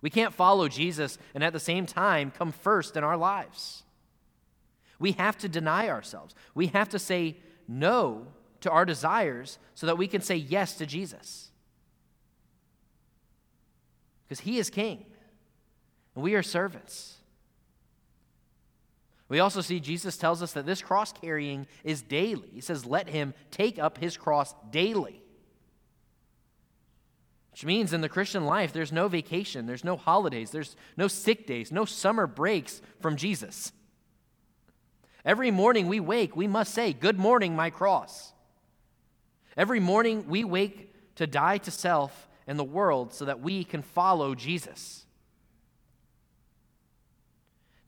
We 0.00 0.08
can't 0.08 0.32
follow 0.32 0.68
Jesus 0.68 1.18
and 1.34 1.44
at 1.44 1.52
the 1.52 1.60
same 1.60 1.84
time 1.84 2.30
come 2.30 2.50
first 2.50 2.96
in 2.96 3.04
our 3.04 3.18
lives. 3.18 3.82
We 4.98 5.12
have 5.12 5.36
to 5.40 5.50
deny 5.50 5.90
ourselves. 5.90 6.34
We 6.54 6.68
have 6.68 6.88
to 6.88 6.98
say 6.98 7.36
no 7.68 8.26
to 8.62 8.70
our 8.70 8.86
desires 8.86 9.58
so 9.74 9.84
that 9.84 9.98
we 9.98 10.06
can 10.06 10.22
say 10.22 10.36
yes 10.36 10.76
to 10.76 10.86
Jesus. 10.86 11.50
Because 14.26 14.40
he 14.40 14.56
is 14.56 14.70
king, 14.70 15.04
and 16.14 16.24
we 16.24 16.34
are 16.34 16.42
servants. 16.42 17.18
We 19.30 19.38
also 19.38 19.60
see 19.60 19.78
Jesus 19.78 20.16
tells 20.16 20.42
us 20.42 20.52
that 20.52 20.66
this 20.66 20.82
cross 20.82 21.12
carrying 21.12 21.68
is 21.84 22.02
daily. 22.02 22.48
He 22.52 22.60
says, 22.60 22.84
Let 22.84 23.08
him 23.08 23.32
take 23.52 23.78
up 23.78 23.96
his 23.96 24.16
cross 24.16 24.54
daily. 24.70 25.22
Which 27.52 27.64
means 27.64 27.92
in 27.92 28.00
the 28.00 28.08
Christian 28.08 28.44
life, 28.44 28.72
there's 28.72 28.92
no 28.92 29.06
vacation, 29.06 29.66
there's 29.66 29.84
no 29.84 29.96
holidays, 29.96 30.50
there's 30.50 30.74
no 30.96 31.06
sick 31.06 31.46
days, 31.46 31.70
no 31.70 31.84
summer 31.84 32.26
breaks 32.26 32.82
from 33.00 33.16
Jesus. 33.16 33.72
Every 35.24 35.52
morning 35.52 35.86
we 35.86 36.00
wake, 36.00 36.34
we 36.34 36.48
must 36.48 36.74
say, 36.74 36.92
Good 36.92 37.18
morning, 37.18 37.54
my 37.54 37.70
cross. 37.70 38.32
Every 39.56 39.78
morning 39.78 40.26
we 40.26 40.42
wake 40.42 40.92
to 41.16 41.28
die 41.28 41.58
to 41.58 41.70
self 41.70 42.28
and 42.48 42.58
the 42.58 42.64
world 42.64 43.14
so 43.14 43.26
that 43.26 43.40
we 43.40 43.62
can 43.62 43.82
follow 43.82 44.34
Jesus. 44.34 45.06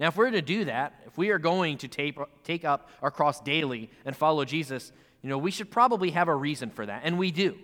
Now, 0.02 0.08
if 0.08 0.16
we're 0.16 0.32
to 0.32 0.42
do 0.42 0.64
that, 0.64 1.00
if 1.06 1.16
we 1.16 1.30
are 1.30 1.38
going 1.38 1.78
to 1.78 1.86
take, 1.86 2.18
take 2.42 2.64
up 2.64 2.90
our 3.02 3.12
cross 3.12 3.40
daily 3.40 3.88
and 4.04 4.16
follow 4.16 4.44
Jesus, 4.44 4.90
you 5.22 5.28
know, 5.28 5.38
we 5.38 5.52
should 5.52 5.70
probably 5.70 6.10
have 6.10 6.26
a 6.26 6.34
reason 6.34 6.70
for 6.70 6.84
that, 6.84 7.02
and 7.04 7.16
we 7.20 7.30
do. 7.30 7.44
You 7.44 7.54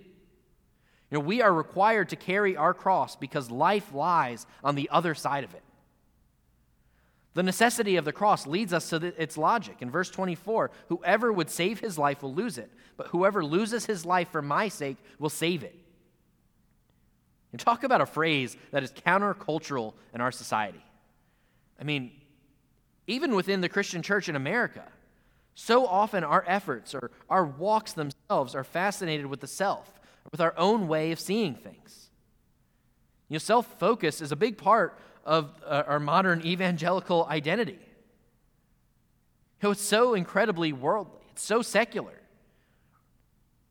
know, 1.10 1.18
we 1.18 1.42
are 1.42 1.52
required 1.52 2.10
to 2.10 2.16
carry 2.16 2.56
our 2.56 2.74
cross 2.74 3.16
because 3.16 3.50
life 3.50 3.92
lies 3.92 4.46
on 4.62 4.76
the 4.76 4.88
other 4.92 5.16
side 5.16 5.42
of 5.42 5.52
it. 5.52 5.64
The 7.34 7.42
necessity 7.42 7.96
of 7.96 8.04
the 8.04 8.12
cross 8.12 8.46
leads 8.46 8.72
us 8.72 8.88
to 8.90 9.00
the, 9.00 9.20
its 9.20 9.36
logic. 9.36 9.78
In 9.80 9.90
verse 9.90 10.08
24, 10.08 10.70
whoever 10.90 11.32
would 11.32 11.50
save 11.50 11.80
his 11.80 11.98
life 11.98 12.22
will 12.22 12.34
lose 12.34 12.56
it, 12.56 12.70
but 12.96 13.08
whoever 13.08 13.44
loses 13.44 13.84
his 13.86 14.06
life 14.06 14.28
for 14.30 14.42
my 14.42 14.68
sake 14.68 14.98
will 15.18 15.28
save 15.28 15.64
it. 15.64 15.74
And 17.50 17.60
talk 17.60 17.82
about 17.82 18.00
a 18.00 18.06
phrase 18.06 18.56
that 18.70 18.84
is 18.84 18.92
countercultural 18.92 19.94
in 20.14 20.20
our 20.20 20.30
society. 20.30 20.84
I 21.80 21.84
mean, 21.84 22.12
even 23.08 23.34
within 23.34 23.62
the 23.62 23.68
Christian 23.68 24.02
church 24.02 24.28
in 24.28 24.36
America, 24.36 24.84
so 25.54 25.86
often 25.86 26.22
our 26.22 26.44
efforts 26.46 26.94
or 26.94 27.10
our 27.28 27.44
walks 27.44 27.94
themselves 27.94 28.54
are 28.54 28.62
fascinated 28.62 29.26
with 29.26 29.40
the 29.40 29.48
self, 29.48 29.98
with 30.30 30.40
our 30.40 30.54
own 30.56 30.86
way 30.86 31.10
of 31.10 31.18
seeing 31.18 31.54
things. 31.54 32.10
You 33.28 33.34
know, 33.34 33.38
self 33.38 33.66
focus 33.78 34.20
is 34.20 34.30
a 34.30 34.36
big 34.36 34.58
part 34.58 34.96
of 35.24 35.50
uh, 35.66 35.82
our 35.86 35.98
modern 35.98 36.42
evangelical 36.44 37.26
identity. 37.28 37.72
You 39.60 39.64
know, 39.64 39.70
it's 39.72 39.82
so 39.82 40.14
incredibly 40.14 40.72
worldly, 40.72 41.22
it's 41.32 41.42
so 41.42 41.62
secular. 41.62 42.12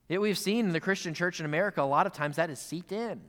Yet 0.10 0.20
we've 0.20 0.38
seen 0.38 0.66
in 0.66 0.72
the 0.72 0.80
Christian 0.80 1.14
church 1.14 1.40
in 1.40 1.46
America, 1.46 1.82
a 1.82 1.84
lot 1.84 2.08
of 2.08 2.14
times 2.14 2.38
that 2.38 2.50
is 2.50 2.60
seeped 2.60 2.92
in. 2.92 3.22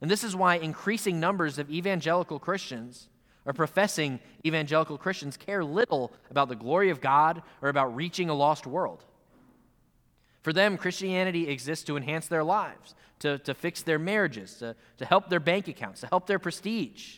And 0.00 0.10
this 0.10 0.24
is 0.24 0.36
why 0.36 0.56
increasing 0.56 1.20
numbers 1.20 1.58
of 1.58 1.70
evangelical 1.70 2.38
Christians 2.38 3.08
or 3.48 3.54
professing 3.54 4.20
evangelical 4.44 4.98
Christians 4.98 5.38
care 5.38 5.64
little 5.64 6.12
about 6.30 6.50
the 6.50 6.54
glory 6.54 6.90
of 6.90 7.00
God 7.00 7.42
or 7.62 7.70
about 7.70 7.96
reaching 7.96 8.28
a 8.28 8.34
lost 8.34 8.66
world. 8.66 9.02
For 10.42 10.52
them, 10.52 10.76
Christianity 10.76 11.48
exists 11.48 11.84
to 11.86 11.96
enhance 11.96 12.28
their 12.28 12.44
lives, 12.44 12.94
to, 13.20 13.38
to 13.38 13.54
fix 13.54 13.80
their 13.80 13.98
marriages, 13.98 14.56
to, 14.56 14.76
to 14.98 15.06
help 15.06 15.30
their 15.30 15.40
bank 15.40 15.66
accounts, 15.66 16.02
to 16.02 16.06
help 16.08 16.26
their 16.26 16.38
prestige. 16.38 17.16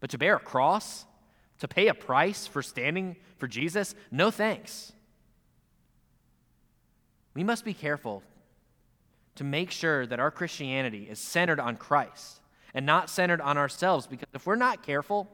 But 0.00 0.08
to 0.10 0.18
bear 0.18 0.36
a 0.36 0.40
cross, 0.40 1.04
to 1.58 1.68
pay 1.68 1.88
a 1.88 1.94
price 1.94 2.46
for 2.46 2.62
standing 2.62 3.16
for 3.36 3.46
Jesus, 3.46 3.94
no 4.10 4.30
thanks. 4.30 4.92
We 7.34 7.44
must 7.44 7.66
be 7.66 7.74
careful 7.74 8.22
to 9.34 9.44
make 9.44 9.70
sure 9.70 10.06
that 10.06 10.20
our 10.20 10.30
Christianity 10.30 11.06
is 11.10 11.18
centered 11.18 11.60
on 11.60 11.76
Christ 11.76 12.40
and 12.76 12.84
not 12.84 13.08
centered 13.08 13.40
on 13.40 13.56
ourselves 13.56 14.06
because 14.06 14.28
if 14.34 14.44
we're 14.44 14.54
not 14.54 14.82
careful, 14.82 15.26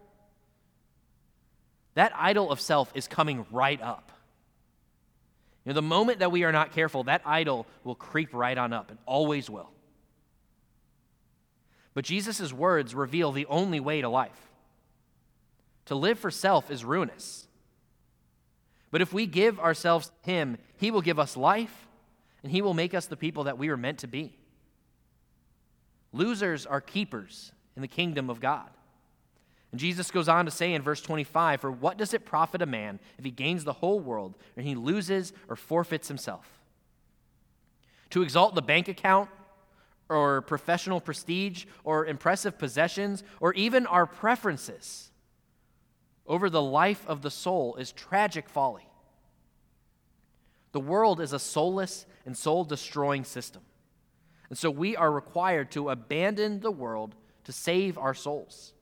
that 1.95 2.13
idol 2.15 2.53
of 2.53 2.61
self 2.61 2.91
is 2.95 3.09
coming 3.09 3.45
right 3.51 3.83
up. 3.83 4.13
You 5.65 5.71
know, 5.71 5.75
the 5.75 5.83
moment 5.83 6.21
that 6.21 6.31
we 6.31 6.45
are 6.45 6.53
not 6.53 6.71
careful, 6.73 7.03
that 7.05 7.21
idol 7.27 7.67
will 7.83 7.97
creep 7.97 8.33
right 8.33 8.57
on 8.57 8.73
up 8.73 8.91
and 8.91 8.99
always 9.07 9.51
will. 9.51 9.71
But 11.95 12.05
Jesus' 12.05 12.53
words 12.53 12.95
reveal 12.95 13.33
the 13.33 13.47
only 13.47 13.81
way 13.81 14.01
to 14.01 14.09
life. 14.09 14.51
To 15.87 15.97
live 15.97 16.21
for 16.21 16.31
self 16.31 16.71
is 16.71 16.85
ruinous. 16.85 17.49
But 18.93 19.03
if 19.03 19.13
we 19.13 19.27
give 19.27 19.59
ourselves 19.59 20.13
to 20.25 20.31
Him, 20.31 20.59
He 20.77 20.93
will 20.93 21.03
give 21.03 21.19
us 21.19 21.37
life 21.37 21.89
and 22.45 22.53
He 22.53 22.63
will 22.63 22.73
make 22.73 22.95
us 22.95 23.07
the 23.07 23.17
people 23.17 23.45
that 23.45 23.59
we 23.59 23.69
are 23.69 23.77
meant 23.77 23.99
to 23.99 24.07
be. 24.07 24.39
Losers 26.13 26.67
are 26.67 26.81
keepers 26.81 27.53
in 27.77 27.83
the 27.83 27.89
kingdom 27.89 28.29
of 28.29 28.41
God. 28.41 28.69
And 29.71 29.81
Jesus 29.81 30.11
goes 30.11 30.29
on 30.29 30.45
to 30.45 30.51
say 30.51 30.75
in 30.75 30.83
verse 30.83 31.01
25, 31.01 31.63
For 31.63 31.71
what 31.71 31.97
does 31.97 32.13
it 32.13 32.27
profit 32.27 32.61
a 32.61 32.67
man 32.67 33.01
if 33.19 33.25
he 33.25 33.31
gains 33.31 33.65
the 33.65 33.73
whole 33.73 34.01
world 34.01 34.37
and 34.57 34.67
he 34.67 34.75
loses 34.75 35.33
or 35.49 35.57
forfeits 35.57 36.09
himself? 36.09 36.61
To 38.11 38.23
exalt 38.23 38.55
the 38.55 38.63
bank 38.63 38.89
account 38.89 39.31
or 40.11 40.43
professional 40.43 41.01
prestige 41.01 41.65
or 41.85 42.05
impressive 42.05 42.59
possessions 42.59 43.25
or 43.41 43.55
even 43.55 43.87
our 43.87 44.05
preferences 44.05 45.11
over 46.27 46.51
the 46.51 46.63
life 46.63 47.05
of 47.09 47.23
the 47.23 47.31
soul 47.31 47.75
is 47.77 47.93
tragic 47.93 48.51
folly. 48.51 48.87
The 50.73 50.81
world 50.81 51.21
is 51.21 51.33
a 51.33 51.39
soulless 51.39 52.05
and 52.27 52.37
soul 52.37 52.65
destroying 52.65 53.25
system. 53.25 53.63
And 54.53 54.59
so 54.59 54.71
we 54.71 54.97
are 54.97 55.11
required 55.11 55.71
to 55.71 55.89
abandon 55.89 56.61
the 56.61 56.71
world 56.71 57.15
to 57.45 57.53
save 57.53 57.97
our 57.97 58.13
souls. 58.13 58.75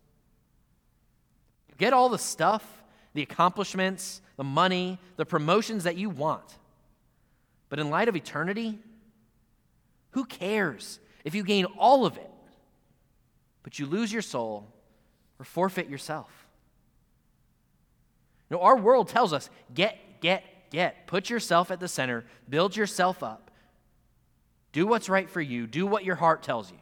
Get 1.78 1.92
all 1.92 2.08
the 2.08 2.18
stuff, 2.18 2.82
the 3.14 3.22
accomplishments, 3.22 4.20
the 4.36 4.42
money, 4.42 4.98
the 5.14 5.24
promotions 5.24 5.84
that 5.84 5.96
you 5.96 6.10
want. 6.10 6.58
But 7.68 7.78
in 7.78 7.88
light 7.88 8.08
of 8.08 8.16
eternity, 8.16 8.80
who 10.10 10.24
cares 10.24 10.98
if 11.24 11.36
you 11.36 11.44
gain 11.44 11.66
all 11.78 12.04
of 12.04 12.16
it, 12.16 12.32
but 13.62 13.78
you 13.78 13.86
lose 13.86 14.12
your 14.12 14.22
soul 14.22 14.74
or 15.38 15.44
forfeit 15.44 15.88
yourself? 15.88 16.48
You 18.50 18.56
know, 18.56 18.62
our 18.64 18.76
world 18.76 19.06
tells 19.06 19.32
us 19.32 19.48
get, 19.72 20.20
get, 20.20 20.42
get. 20.72 21.06
Put 21.06 21.30
yourself 21.30 21.70
at 21.70 21.78
the 21.78 21.86
center, 21.86 22.24
build 22.48 22.74
yourself 22.74 23.22
up, 23.22 23.49
do 24.72 24.86
what's 24.86 25.08
right 25.08 25.28
for 25.28 25.40
you, 25.40 25.66
do 25.66 25.86
what 25.86 26.04
your 26.04 26.16
heart 26.16 26.42
tells 26.42 26.70
you. 26.70 26.78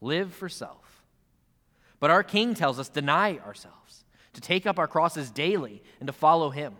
Live 0.00 0.34
for 0.34 0.48
self. 0.48 1.02
But 2.00 2.10
our 2.10 2.22
King 2.22 2.54
tells 2.54 2.78
us 2.78 2.88
deny 2.88 3.38
ourselves, 3.38 4.04
to 4.34 4.40
take 4.40 4.66
up 4.66 4.78
our 4.78 4.88
crosses 4.88 5.30
daily, 5.30 5.82
and 6.00 6.06
to 6.06 6.12
follow 6.12 6.50
him. 6.50 6.74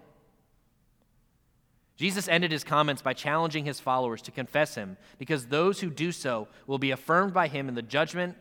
Jesus 1.96 2.26
ended 2.26 2.50
his 2.50 2.64
comments 2.64 3.02
by 3.02 3.12
challenging 3.12 3.64
his 3.64 3.78
followers 3.78 4.20
to 4.22 4.32
confess 4.32 4.74
him, 4.74 4.96
because 5.16 5.46
those 5.46 5.80
who 5.80 5.90
do 5.90 6.10
so 6.10 6.48
will 6.66 6.78
be 6.78 6.90
affirmed 6.90 7.32
by 7.32 7.46
him 7.46 7.68
in 7.68 7.76
the 7.76 7.82
judgment, 7.82 8.36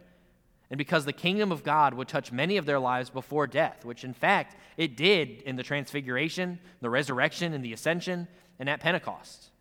and 0.71 0.77
because 0.77 1.05
the 1.05 1.13
kingdom 1.13 1.51
of 1.51 1.63
God 1.63 1.93
would 1.93 2.07
touch 2.07 2.31
many 2.31 2.57
of 2.57 2.65
their 2.65 2.79
lives 2.79 3.11
before 3.11 3.45
death, 3.45 3.85
which 3.85 4.03
in 4.03 4.13
fact 4.13 4.57
it 4.75 4.97
did 4.97 5.43
in 5.43 5.55
the 5.55 5.61
transfiguration, 5.61 6.57
the 6.81 6.89
resurrection, 6.89 7.53
and 7.53 7.63
the 7.63 7.73
ascension, 7.73 8.27
and 8.57 8.67
at 8.67 8.79
Pentecost. 8.79 9.51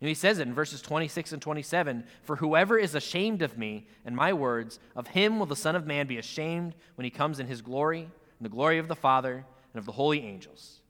And 0.00 0.08
he 0.08 0.14
says 0.14 0.38
it 0.38 0.48
in 0.48 0.54
verses 0.54 0.82
26 0.82 1.32
and 1.32 1.40
27 1.40 2.04
For 2.22 2.36
whoever 2.36 2.78
is 2.78 2.94
ashamed 2.94 3.42
of 3.42 3.56
me 3.56 3.86
and 4.04 4.14
my 4.14 4.32
words, 4.32 4.78
of 4.94 5.08
him 5.08 5.38
will 5.38 5.46
the 5.46 5.56
Son 5.56 5.76
of 5.76 5.86
Man 5.86 6.06
be 6.06 6.18
ashamed 6.18 6.74
when 6.96 7.04
he 7.04 7.10
comes 7.10 7.40
in 7.40 7.46
his 7.46 7.62
glory, 7.62 8.02
and 8.02 8.44
the 8.44 8.48
glory 8.48 8.78
of 8.78 8.88
the 8.88 8.96
Father 8.96 9.46
and 9.72 9.78
of 9.78 9.86
the 9.86 9.92
holy 9.92 10.20
angels. 10.24 10.80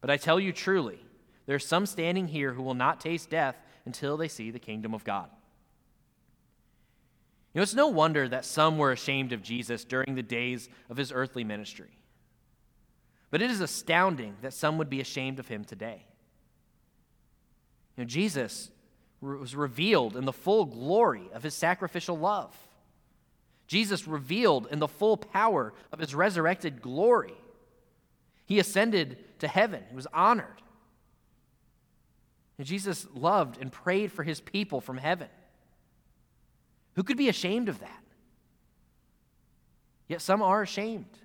But 0.00 0.10
I 0.10 0.16
tell 0.16 0.38
you 0.38 0.52
truly, 0.52 1.00
there 1.46 1.56
are 1.56 1.60
some 1.60 1.86
standing 1.86 2.28
here 2.28 2.52
who 2.52 2.62
will 2.62 2.74
not 2.74 3.00
taste 3.00 3.30
death 3.30 3.56
until 3.84 4.16
they 4.16 4.28
see 4.28 4.50
the 4.50 4.58
kingdom 4.58 4.94
of 4.94 5.04
God. 5.04 5.28
You 7.52 7.58
know, 7.58 7.62
it's 7.62 7.74
no 7.74 7.88
wonder 7.88 8.28
that 8.28 8.44
some 8.44 8.78
were 8.78 8.92
ashamed 8.92 9.32
of 9.32 9.42
Jesus 9.42 9.84
during 9.84 10.14
the 10.14 10.22
days 10.22 10.68
of 10.88 10.96
his 10.96 11.12
earthly 11.12 11.44
ministry. 11.44 11.98
But 13.30 13.42
it 13.42 13.50
is 13.50 13.60
astounding 13.60 14.36
that 14.42 14.54
some 14.54 14.78
would 14.78 14.88
be 14.88 15.00
ashamed 15.00 15.38
of 15.38 15.48
him 15.48 15.64
today. 15.64 16.06
You 17.96 18.04
know, 18.04 18.08
Jesus 18.08 18.70
was 19.20 19.54
revealed 19.54 20.16
in 20.16 20.24
the 20.24 20.32
full 20.32 20.64
glory 20.64 21.28
of 21.32 21.42
his 21.42 21.54
sacrificial 21.54 22.18
love. 22.18 22.56
Jesus 23.66 24.06
revealed 24.08 24.66
in 24.70 24.80
the 24.80 24.88
full 24.88 25.16
power 25.16 25.72
of 25.92 25.98
his 25.98 26.14
resurrected 26.14 26.82
glory. 26.82 27.34
He 28.46 28.58
ascended 28.58 29.18
to 29.38 29.48
heaven, 29.48 29.82
he 29.88 29.96
was 29.96 30.06
honored. 30.12 30.60
And 32.58 32.66
Jesus 32.66 33.06
loved 33.14 33.58
and 33.60 33.72
prayed 33.72 34.12
for 34.12 34.22
his 34.22 34.40
people 34.40 34.80
from 34.80 34.98
heaven. 34.98 35.28
Who 36.94 37.02
could 37.02 37.16
be 37.16 37.28
ashamed 37.28 37.68
of 37.68 37.80
that? 37.80 38.02
Yet 40.08 40.20
some 40.20 40.42
are 40.42 40.62
ashamed. 40.62 41.18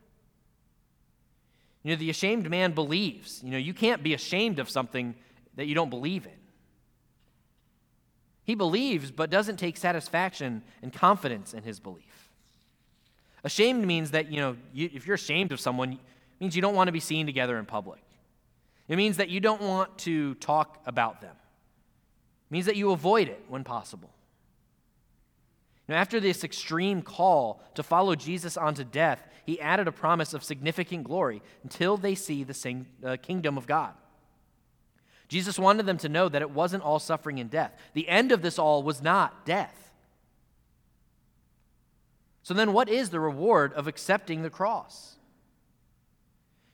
You 1.84 1.92
know, 1.92 2.00
the 2.00 2.10
ashamed 2.10 2.50
man 2.50 2.72
believes. 2.72 3.42
You 3.44 3.52
know, 3.52 3.58
you 3.58 3.74
can't 3.74 4.04
be 4.04 4.14
ashamed 4.14 4.60
of 4.60 4.70
something 4.70 5.16
that 5.56 5.68
you 5.68 5.76
don't 5.76 5.90
believe 5.90 6.26
in. 6.26 6.32
He 8.48 8.56
believes, 8.56 9.12
but 9.12 9.30
doesn't 9.30 9.58
take 9.58 9.76
satisfaction 9.76 10.64
and 10.82 10.94
confidence 10.94 11.54
in 11.54 11.64
his 11.64 11.82
belief. 11.82 12.30
Ashamed 13.44 13.86
means 13.86 14.12
that, 14.12 14.32
you 14.32 14.40
know, 14.40 14.56
you, 14.74 14.90
if 14.94 15.06
you're 15.06 15.16
ashamed 15.16 15.52
of 15.52 15.60
someone, 15.60 15.92
it 15.92 16.00
means 16.40 16.56
you 16.56 16.62
don't 16.62 16.74
want 16.74 16.88
to 16.88 16.94
be 16.94 17.02
seen 17.02 17.26
together 17.26 17.60
in 17.60 17.66
public. 17.66 18.00
It 18.88 18.96
means 18.96 19.18
that 19.18 19.28
you 19.28 19.42
don't 19.42 19.62
want 19.62 19.98
to 20.00 20.34
talk 20.36 20.82
about 20.86 21.20
them. 21.20 21.36
It 21.36 22.52
means 22.52 22.68
that 22.68 22.78
you 22.78 22.92
avoid 22.92 23.28
it 23.28 23.44
when 23.50 23.66
possible. 23.66 24.12
Now, 25.90 25.98
after 25.98 26.22
this 26.22 26.46
extreme 26.46 27.02
call 27.02 27.62
to 27.76 27.84
follow 27.84 28.16
Jesus 28.16 28.56
onto 28.56 28.86
death, 28.86 29.28
he 29.46 29.60
added 29.60 29.90
a 29.90 29.92
promise 29.92 30.34
of 30.34 30.42
significant 30.42 31.04
glory 31.04 31.42
until 31.64 31.98
they 31.98 32.16
see 32.16 32.46
the 32.46 32.54
sing, 32.54 32.86
uh, 33.04 33.18
kingdom 33.22 33.58
of 33.58 33.68
God. 33.68 33.94
Jesus 35.28 35.60
wanted 35.60 35.86
them 35.86 35.98
to 36.00 36.10
know 36.10 36.30
that 36.30 36.42
it 36.42 36.52
wasn't 36.52 36.84
all 36.84 37.00
suffering 37.00 37.40
and 37.40 37.50
death. 37.50 37.74
The 37.94 38.08
end 38.08 38.32
of 38.32 38.42
this 38.42 38.58
all 38.58 38.84
was 38.84 39.02
not 39.02 39.46
death. 39.46 39.92
So 42.44 42.54
then, 42.54 42.72
what 42.72 42.88
is 42.88 43.10
the 43.10 43.20
reward 43.20 43.74
of 43.74 43.88
accepting 43.88 44.42
the 44.42 44.50
cross? 44.50 45.18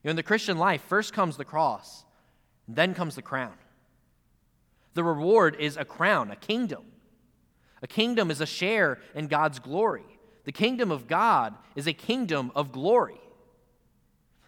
You 0.03 0.07
know, 0.07 0.11
in 0.11 0.15
the 0.17 0.23
Christian 0.23 0.57
life, 0.57 0.83
first 0.83 1.13
comes 1.13 1.35
the 1.35 1.45
cross, 1.45 2.03
then 2.67 2.93
comes 2.93 3.15
the 3.15 3.23
crown. 3.23 3.53
The 4.93 5.03
reward 5.03 5.55
is 5.59 5.75
a 5.75 5.85
crown, 5.85 6.29
a 6.29 6.35
kingdom. 6.35 6.83
A 7.81 7.87
kingdom 7.87 8.29
is 8.29 8.39
a 8.39 8.45
share 8.45 8.99
in 9.15 9.27
God's 9.27 9.57
glory. 9.57 10.05
The 10.45 10.51
kingdom 10.51 10.91
of 10.91 11.07
God 11.07 11.55
is 11.75 11.87
a 11.87 11.93
kingdom 11.93 12.51
of 12.53 12.71
glory. 12.71 13.19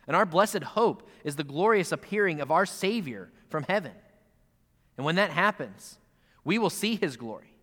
And 0.08 0.16
our 0.16 0.26
blessed 0.26 0.64
hope 0.64 1.10
is 1.24 1.36
the 1.36 1.44
glorious 1.44 1.92
appearing 1.92 2.40
of 2.40 2.52
our 2.52 2.66
Savior 2.66 3.32
from 3.50 3.64
heaven. 3.64 3.92
And 4.98 5.06
when 5.06 5.16
that 5.16 5.32
happens, 5.32 5.98
we 6.44 6.58
will 6.58 6.70
see 6.70 6.96
his 6.96 7.18
glory, 7.18 7.54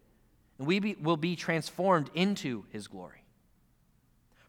and 0.59 0.66
we 0.66 0.81
be, 0.81 0.97
will 1.01 1.16
be 1.16 1.37
transformed 1.37 2.11
into 2.14 2.64
his 2.71 2.88
glory. 2.88 3.23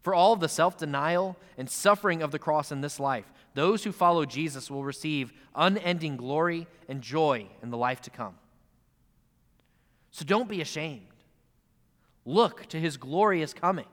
For 0.01 0.13
all 0.13 0.33
of 0.33 0.41
the 0.41 0.49
self 0.49 0.77
denial 0.77 1.37
and 1.57 1.69
suffering 1.69 2.21
of 2.21 2.31
the 2.31 2.39
cross 2.39 2.71
in 2.71 2.81
this 2.81 2.99
life, 2.99 3.31
those 3.53 3.83
who 3.83 3.91
follow 3.91 4.25
Jesus 4.25 4.69
will 4.69 4.83
receive 4.83 5.31
unending 5.55 6.17
glory 6.17 6.67
and 6.89 7.01
joy 7.01 7.47
in 7.61 7.69
the 7.69 7.77
life 7.77 8.01
to 8.01 8.09
come. 8.09 8.35
So 10.11 10.25
don't 10.25 10.49
be 10.49 10.61
ashamed. 10.61 11.07
Look 12.25 12.67
to 12.67 12.79
his 12.79 12.97
glorious 12.97 13.53
coming. 13.53 13.85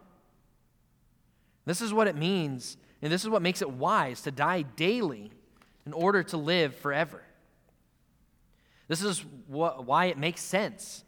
This 1.64 1.80
is 1.80 1.92
what 1.92 2.08
it 2.08 2.16
means, 2.16 2.76
and 3.02 3.12
this 3.12 3.22
is 3.22 3.30
what 3.30 3.42
makes 3.42 3.62
it 3.62 3.70
wise 3.70 4.22
to 4.22 4.30
die 4.30 4.62
daily 4.62 5.30
in 5.86 5.92
order 5.92 6.22
to 6.24 6.36
live 6.36 6.74
forever. 6.74 7.22
This 8.90 9.04
is 9.04 9.20
wh- 9.46 9.78
why 9.86 10.06
it 10.06 10.18
makes 10.18 10.42
sense 10.42 11.04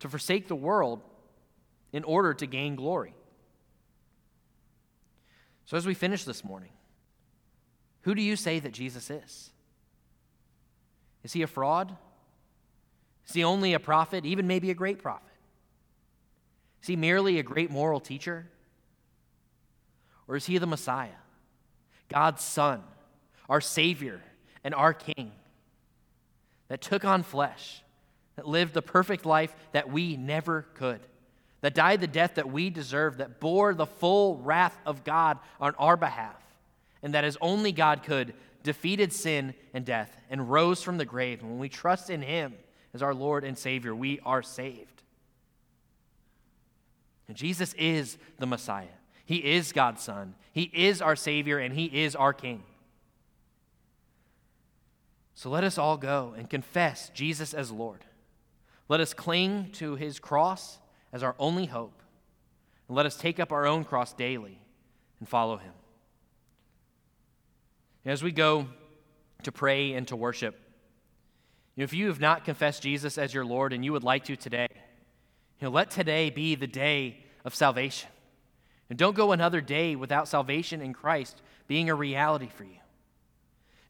to 0.00 0.08
forsake 0.08 0.48
the 0.48 0.56
world 0.56 1.00
in 1.92 2.02
order 2.02 2.34
to 2.34 2.44
gain 2.44 2.74
glory. 2.74 3.14
So, 5.64 5.76
as 5.76 5.86
we 5.86 5.94
finish 5.94 6.24
this 6.24 6.42
morning, 6.42 6.72
who 8.00 8.16
do 8.16 8.22
you 8.22 8.34
say 8.34 8.58
that 8.58 8.72
Jesus 8.72 9.10
is? 9.10 9.50
Is 11.22 11.32
he 11.32 11.42
a 11.42 11.46
fraud? 11.46 11.96
Is 13.28 13.34
he 13.34 13.44
only 13.44 13.74
a 13.74 13.78
prophet, 13.78 14.26
even 14.26 14.48
maybe 14.48 14.72
a 14.72 14.74
great 14.74 14.98
prophet? 14.98 15.30
Is 16.82 16.88
he 16.88 16.96
merely 16.96 17.38
a 17.38 17.44
great 17.44 17.70
moral 17.70 18.00
teacher? 18.00 18.48
Or 20.26 20.34
is 20.34 20.46
he 20.46 20.58
the 20.58 20.66
Messiah, 20.66 21.20
God's 22.08 22.42
Son, 22.42 22.82
our 23.48 23.60
Savior, 23.60 24.20
and 24.64 24.74
our 24.74 24.92
King? 24.92 25.30
That 26.70 26.80
took 26.80 27.04
on 27.04 27.24
flesh, 27.24 27.82
that 28.36 28.46
lived 28.46 28.72
the 28.72 28.80
perfect 28.80 29.26
life 29.26 29.54
that 29.72 29.90
we 29.90 30.16
never 30.16 30.62
could, 30.74 31.00
that 31.62 31.74
died 31.74 32.00
the 32.00 32.06
death 32.06 32.36
that 32.36 32.50
we 32.50 32.70
deserved, 32.70 33.18
that 33.18 33.40
bore 33.40 33.74
the 33.74 33.86
full 33.86 34.38
wrath 34.38 34.78
of 34.86 35.02
God 35.04 35.38
on 35.60 35.74
our 35.74 35.96
behalf, 35.96 36.40
and 37.02 37.12
that 37.12 37.24
as 37.24 37.36
only 37.40 37.72
God 37.72 38.04
could, 38.04 38.32
defeated 38.62 39.12
sin 39.12 39.52
and 39.74 39.84
death 39.84 40.16
and 40.30 40.48
rose 40.48 40.80
from 40.80 40.96
the 40.96 41.04
grave. 41.04 41.40
And 41.40 41.50
when 41.50 41.58
we 41.58 41.68
trust 41.68 42.08
in 42.08 42.22
Him 42.22 42.54
as 42.94 43.02
our 43.02 43.14
Lord 43.14 43.42
and 43.42 43.58
Savior, 43.58 43.92
we 43.94 44.20
are 44.24 44.42
saved. 44.42 45.02
And 47.26 47.36
Jesus 47.36 47.72
is 47.74 48.16
the 48.38 48.46
Messiah. 48.46 48.86
He 49.24 49.36
is 49.36 49.72
God's 49.72 50.02
Son. 50.02 50.34
He 50.52 50.70
is 50.72 51.02
our 51.02 51.16
Savior, 51.16 51.58
and 51.58 51.74
He 51.74 51.86
is 51.86 52.14
our 52.14 52.32
King. 52.32 52.62
So 55.40 55.48
let 55.48 55.64
us 55.64 55.78
all 55.78 55.96
go 55.96 56.34
and 56.36 56.50
confess 56.50 57.10
Jesus 57.14 57.54
as 57.54 57.70
Lord. 57.70 58.04
Let 58.90 59.00
us 59.00 59.14
cling 59.14 59.70
to 59.72 59.94
his 59.94 60.18
cross 60.18 60.78
as 61.14 61.22
our 61.22 61.34
only 61.38 61.64
hope. 61.64 62.02
And 62.86 62.94
let 62.94 63.06
us 63.06 63.16
take 63.16 63.40
up 63.40 63.50
our 63.50 63.64
own 63.64 63.84
cross 63.84 64.12
daily 64.12 64.60
and 65.18 65.26
follow 65.26 65.56
him. 65.56 65.72
As 68.04 68.22
we 68.22 68.32
go 68.32 68.66
to 69.44 69.50
pray 69.50 69.94
and 69.94 70.06
to 70.08 70.14
worship, 70.16 70.60
if 71.74 71.94
you 71.94 72.08
have 72.08 72.20
not 72.20 72.44
confessed 72.44 72.82
Jesus 72.82 73.16
as 73.16 73.32
your 73.32 73.46
Lord 73.46 73.72
and 73.72 73.82
you 73.82 73.92
would 73.92 74.04
like 74.04 74.24
to 74.24 74.36
today, 74.36 74.68
you 74.70 75.68
know, 75.68 75.70
let 75.70 75.90
today 75.90 76.28
be 76.28 76.54
the 76.54 76.66
day 76.66 77.16
of 77.46 77.54
salvation. 77.54 78.10
And 78.90 78.98
don't 78.98 79.16
go 79.16 79.32
another 79.32 79.62
day 79.62 79.96
without 79.96 80.28
salvation 80.28 80.82
in 80.82 80.92
Christ 80.92 81.40
being 81.66 81.88
a 81.88 81.94
reality 81.94 82.50
for 82.54 82.64
you. 82.64 82.79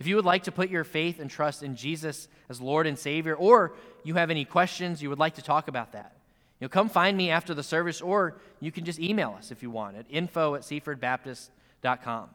If 0.01 0.07
you 0.07 0.17
would 0.17 0.25
like 0.25 0.45
to 0.45 0.53
put 0.53 0.71
your 0.71 0.83
faith 0.83 1.21
and 1.21 1.31
trust 1.31 1.63
in 1.63 1.77
Jesus 1.77 2.27
as 2.49 2.59
Lord 2.59 2.87
and 2.87 2.99
Savior, 2.99 3.35
or 3.35 3.75
you 4.03 4.15
have 4.15 4.31
any 4.31 4.47
questions, 4.47 5.03
you 5.03 5.11
would 5.11 5.19
like 5.19 5.35
to 5.35 5.43
talk 5.43 5.69
about 5.69 5.93
that, 5.93 6.17
you 6.59 6.65
know, 6.65 6.71
come 6.71 6.89
find 6.89 7.17
me 7.17 7.31
after 7.31 7.53
the 7.53 7.63
service, 7.63 8.01
or 8.01 8.39
you 8.61 8.73
can 8.73 8.87
just 8.87 8.99
email 8.99 9.35
us 9.37 9.51
if 9.51 9.63
you 9.63 9.71
want 9.71 9.97
at 9.97 10.07
info 10.09 10.55
at 10.55 10.63
seafordbaptist.com. 10.63 12.31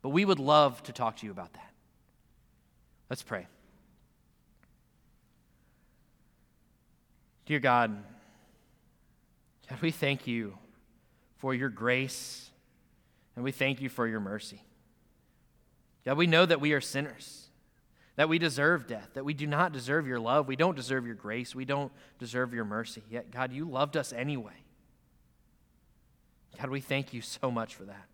But 0.00 0.08
we 0.08 0.24
would 0.24 0.38
love 0.38 0.82
to 0.84 0.92
talk 0.92 1.16
to 1.18 1.26
you 1.26 1.32
about 1.32 1.52
that. 1.52 1.70
Let's 3.10 3.22
pray. 3.22 3.46
Dear 7.44 7.60
God, 7.60 8.02
God, 9.68 9.82
we 9.82 9.90
thank 9.90 10.26
you 10.26 10.56
for 11.36 11.54
your 11.54 11.68
grace, 11.68 12.50
and 13.36 13.44
we 13.44 13.52
thank 13.52 13.82
you 13.82 13.90
for 13.90 14.06
your 14.06 14.20
mercy. 14.20 14.62
God, 16.04 16.16
we 16.16 16.26
know 16.26 16.44
that 16.44 16.60
we 16.60 16.72
are 16.72 16.80
sinners, 16.80 17.48
that 18.16 18.28
we 18.28 18.38
deserve 18.38 18.86
death, 18.86 19.10
that 19.14 19.24
we 19.24 19.34
do 19.34 19.46
not 19.46 19.72
deserve 19.72 20.06
your 20.06 20.18
love, 20.18 20.48
we 20.48 20.56
don't 20.56 20.74
deserve 20.74 21.06
your 21.06 21.14
grace, 21.14 21.54
we 21.54 21.64
don't 21.64 21.92
deserve 22.18 22.52
your 22.52 22.64
mercy. 22.64 23.02
Yet, 23.08 23.30
God, 23.30 23.52
you 23.52 23.68
loved 23.68 23.96
us 23.96 24.12
anyway. 24.12 24.52
God, 26.60 26.70
we 26.70 26.80
thank 26.80 27.14
you 27.14 27.20
so 27.20 27.50
much 27.50 27.74
for 27.74 27.84
that. 27.84 28.06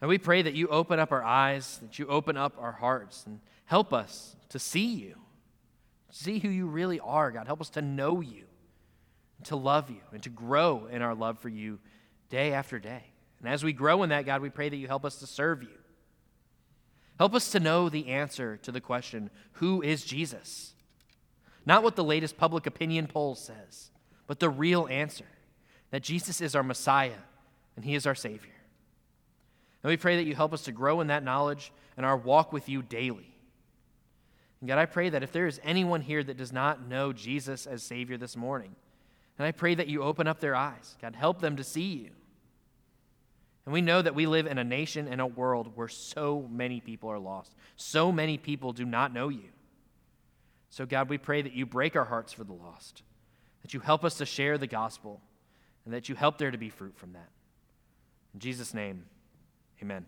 And 0.00 0.08
we 0.08 0.18
pray 0.18 0.42
that 0.42 0.54
you 0.54 0.68
open 0.68 0.98
up 0.98 1.12
our 1.12 1.22
eyes, 1.22 1.78
that 1.82 1.98
you 1.98 2.06
open 2.06 2.36
up 2.36 2.56
our 2.58 2.72
hearts, 2.72 3.24
and 3.26 3.40
help 3.66 3.92
us 3.92 4.34
to 4.48 4.58
see 4.58 4.94
you, 4.94 5.16
see 6.10 6.38
who 6.38 6.48
you 6.48 6.66
really 6.66 6.98
are, 7.00 7.30
God. 7.30 7.46
Help 7.46 7.60
us 7.60 7.70
to 7.70 7.82
know 7.82 8.20
you, 8.20 8.44
to 9.44 9.56
love 9.56 9.90
you, 9.90 10.00
and 10.12 10.22
to 10.22 10.30
grow 10.30 10.86
in 10.90 11.02
our 11.02 11.14
love 11.14 11.38
for 11.38 11.48
you 11.48 11.78
day 12.28 12.52
after 12.52 12.78
day. 12.78 13.04
And 13.38 13.48
as 13.48 13.62
we 13.62 13.72
grow 13.72 14.02
in 14.02 14.10
that, 14.10 14.26
God, 14.26 14.42
we 14.42 14.50
pray 14.50 14.68
that 14.68 14.76
you 14.76 14.86
help 14.86 15.04
us 15.04 15.16
to 15.16 15.26
serve 15.26 15.62
you 15.62 15.79
Help 17.20 17.34
us 17.34 17.50
to 17.50 17.60
know 17.60 17.90
the 17.90 18.08
answer 18.08 18.56
to 18.62 18.72
the 18.72 18.80
question 18.80 19.28
who 19.52 19.82
is 19.82 20.06
Jesus? 20.06 20.72
Not 21.66 21.82
what 21.82 21.94
the 21.94 22.02
latest 22.02 22.38
public 22.38 22.64
opinion 22.64 23.08
poll 23.08 23.34
says, 23.34 23.90
but 24.26 24.40
the 24.40 24.48
real 24.48 24.88
answer 24.88 25.26
that 25.90 26.02
Jesus 26.02 26.40
is 26.40 26.54
our 26.54 26.62
Messiah 26.62 27.20
and 27.76 27.84
He 27.84 27.94
is 27.94 28.06
our 28.06 28.14
Savior. 28.14 28.54
And 29.82 29.90
we 29.90 29.98
pray 29.98 30.16
that 30.16 30.24
you 30.24 30.34
help 30.34 30.54
us 30.54 30.62
to 30.62 30.72
grow 30.72 31.02
in 31.02 31.08
that 31.08 31.22
knowledge 31.22 31.72
and 31.98 32.06
our 32.06 32.16
walk 32.16 32.54
with 32.54 32.70
you 32.70 32.80
daily. 32.80 33.34
And 34.62 34.68
God, 34.68 34.78
I 34.78 34.86
pray 34.86 35.10
that 35.10 35.22
if 35.22 35.30
there 35.30 35.46
is 35.46 35.60
anyone 35.62 36.00
here 36.00 36.24
that 36.24 36.38
does 36.38 36.54
not 36.54 36.88
know 36.88 37.12
Jesus 37.12 37.66
as 37.66 37.82
Savior 37.82 38.16
this 38.16 38.34
morning, 38.34 38.74
and 39.36 39.46
I 39.46 39.52
pray 39.52 39.74
that 39.74 39.88
you 39.88 40.02
open 40.02 40.26
up 40.26 40.40
their 40.40 40.56
eyes. 40.56 40.96
God, 41.02 41.16
help 41.16 41.42
them 41.42 41.56
to 41.56 41.64
see 41.64 41.82
you. 41.82 42.10
And 43.66 43.72
we 43.72 43.80
know 43.82 44.00
that 44.00 44.14
we 44.14 44.26
live 44.26 44.46
in 44.46 44.58
a 44.58 44.64
nation 44.64 45.06
and 45.06 45.20
a 45.20 45.26
world 45.26 45.72
where 45.74 45.88
so 45.88 46.48
many 46.50 46.80
people 46.80 47.10
are 47.10 47.18
lost. 47.18 47.54
So 47.76 48.10
many 48.10 48.38
people 48.38 48.72
do 48.72 48.84
not 48.84 49.12
know 49.12 49.28
you. 49.28 49.50
So, 50.70 50.86
God, 50.86 51.08
we 51.08 51.18
pray 51.18 51.42
that 51.42 51.52
you 51.52 51.66
break 51.66 51.96
our 51.96 52.04
hearts 52.04 52.32
for 52.32 52.44
the 52.44 52.52
lost, 52.52 53.02
that 53.62 53.74
you 53.74 53.80
help 53.80 54.04
us 54.04 54.16
to 54.18 54.26
share 54.26 54.56
the 54.56 54.66
gospel, 54.66 55.20
and 55.84 55.92
that 55.92 56.08
you 56.08 56.14
help 56.14 56.38
there 56.38 56.50
to 56.50 56.58
be 56.58 56.70
fruit 56.70 56.96
from 56.96 57.12
that. 57.12 57.28
In 58.34 58.40
Jesus' 58.40 58.72
name, 58.72 59.04
amen. 59.82 60.06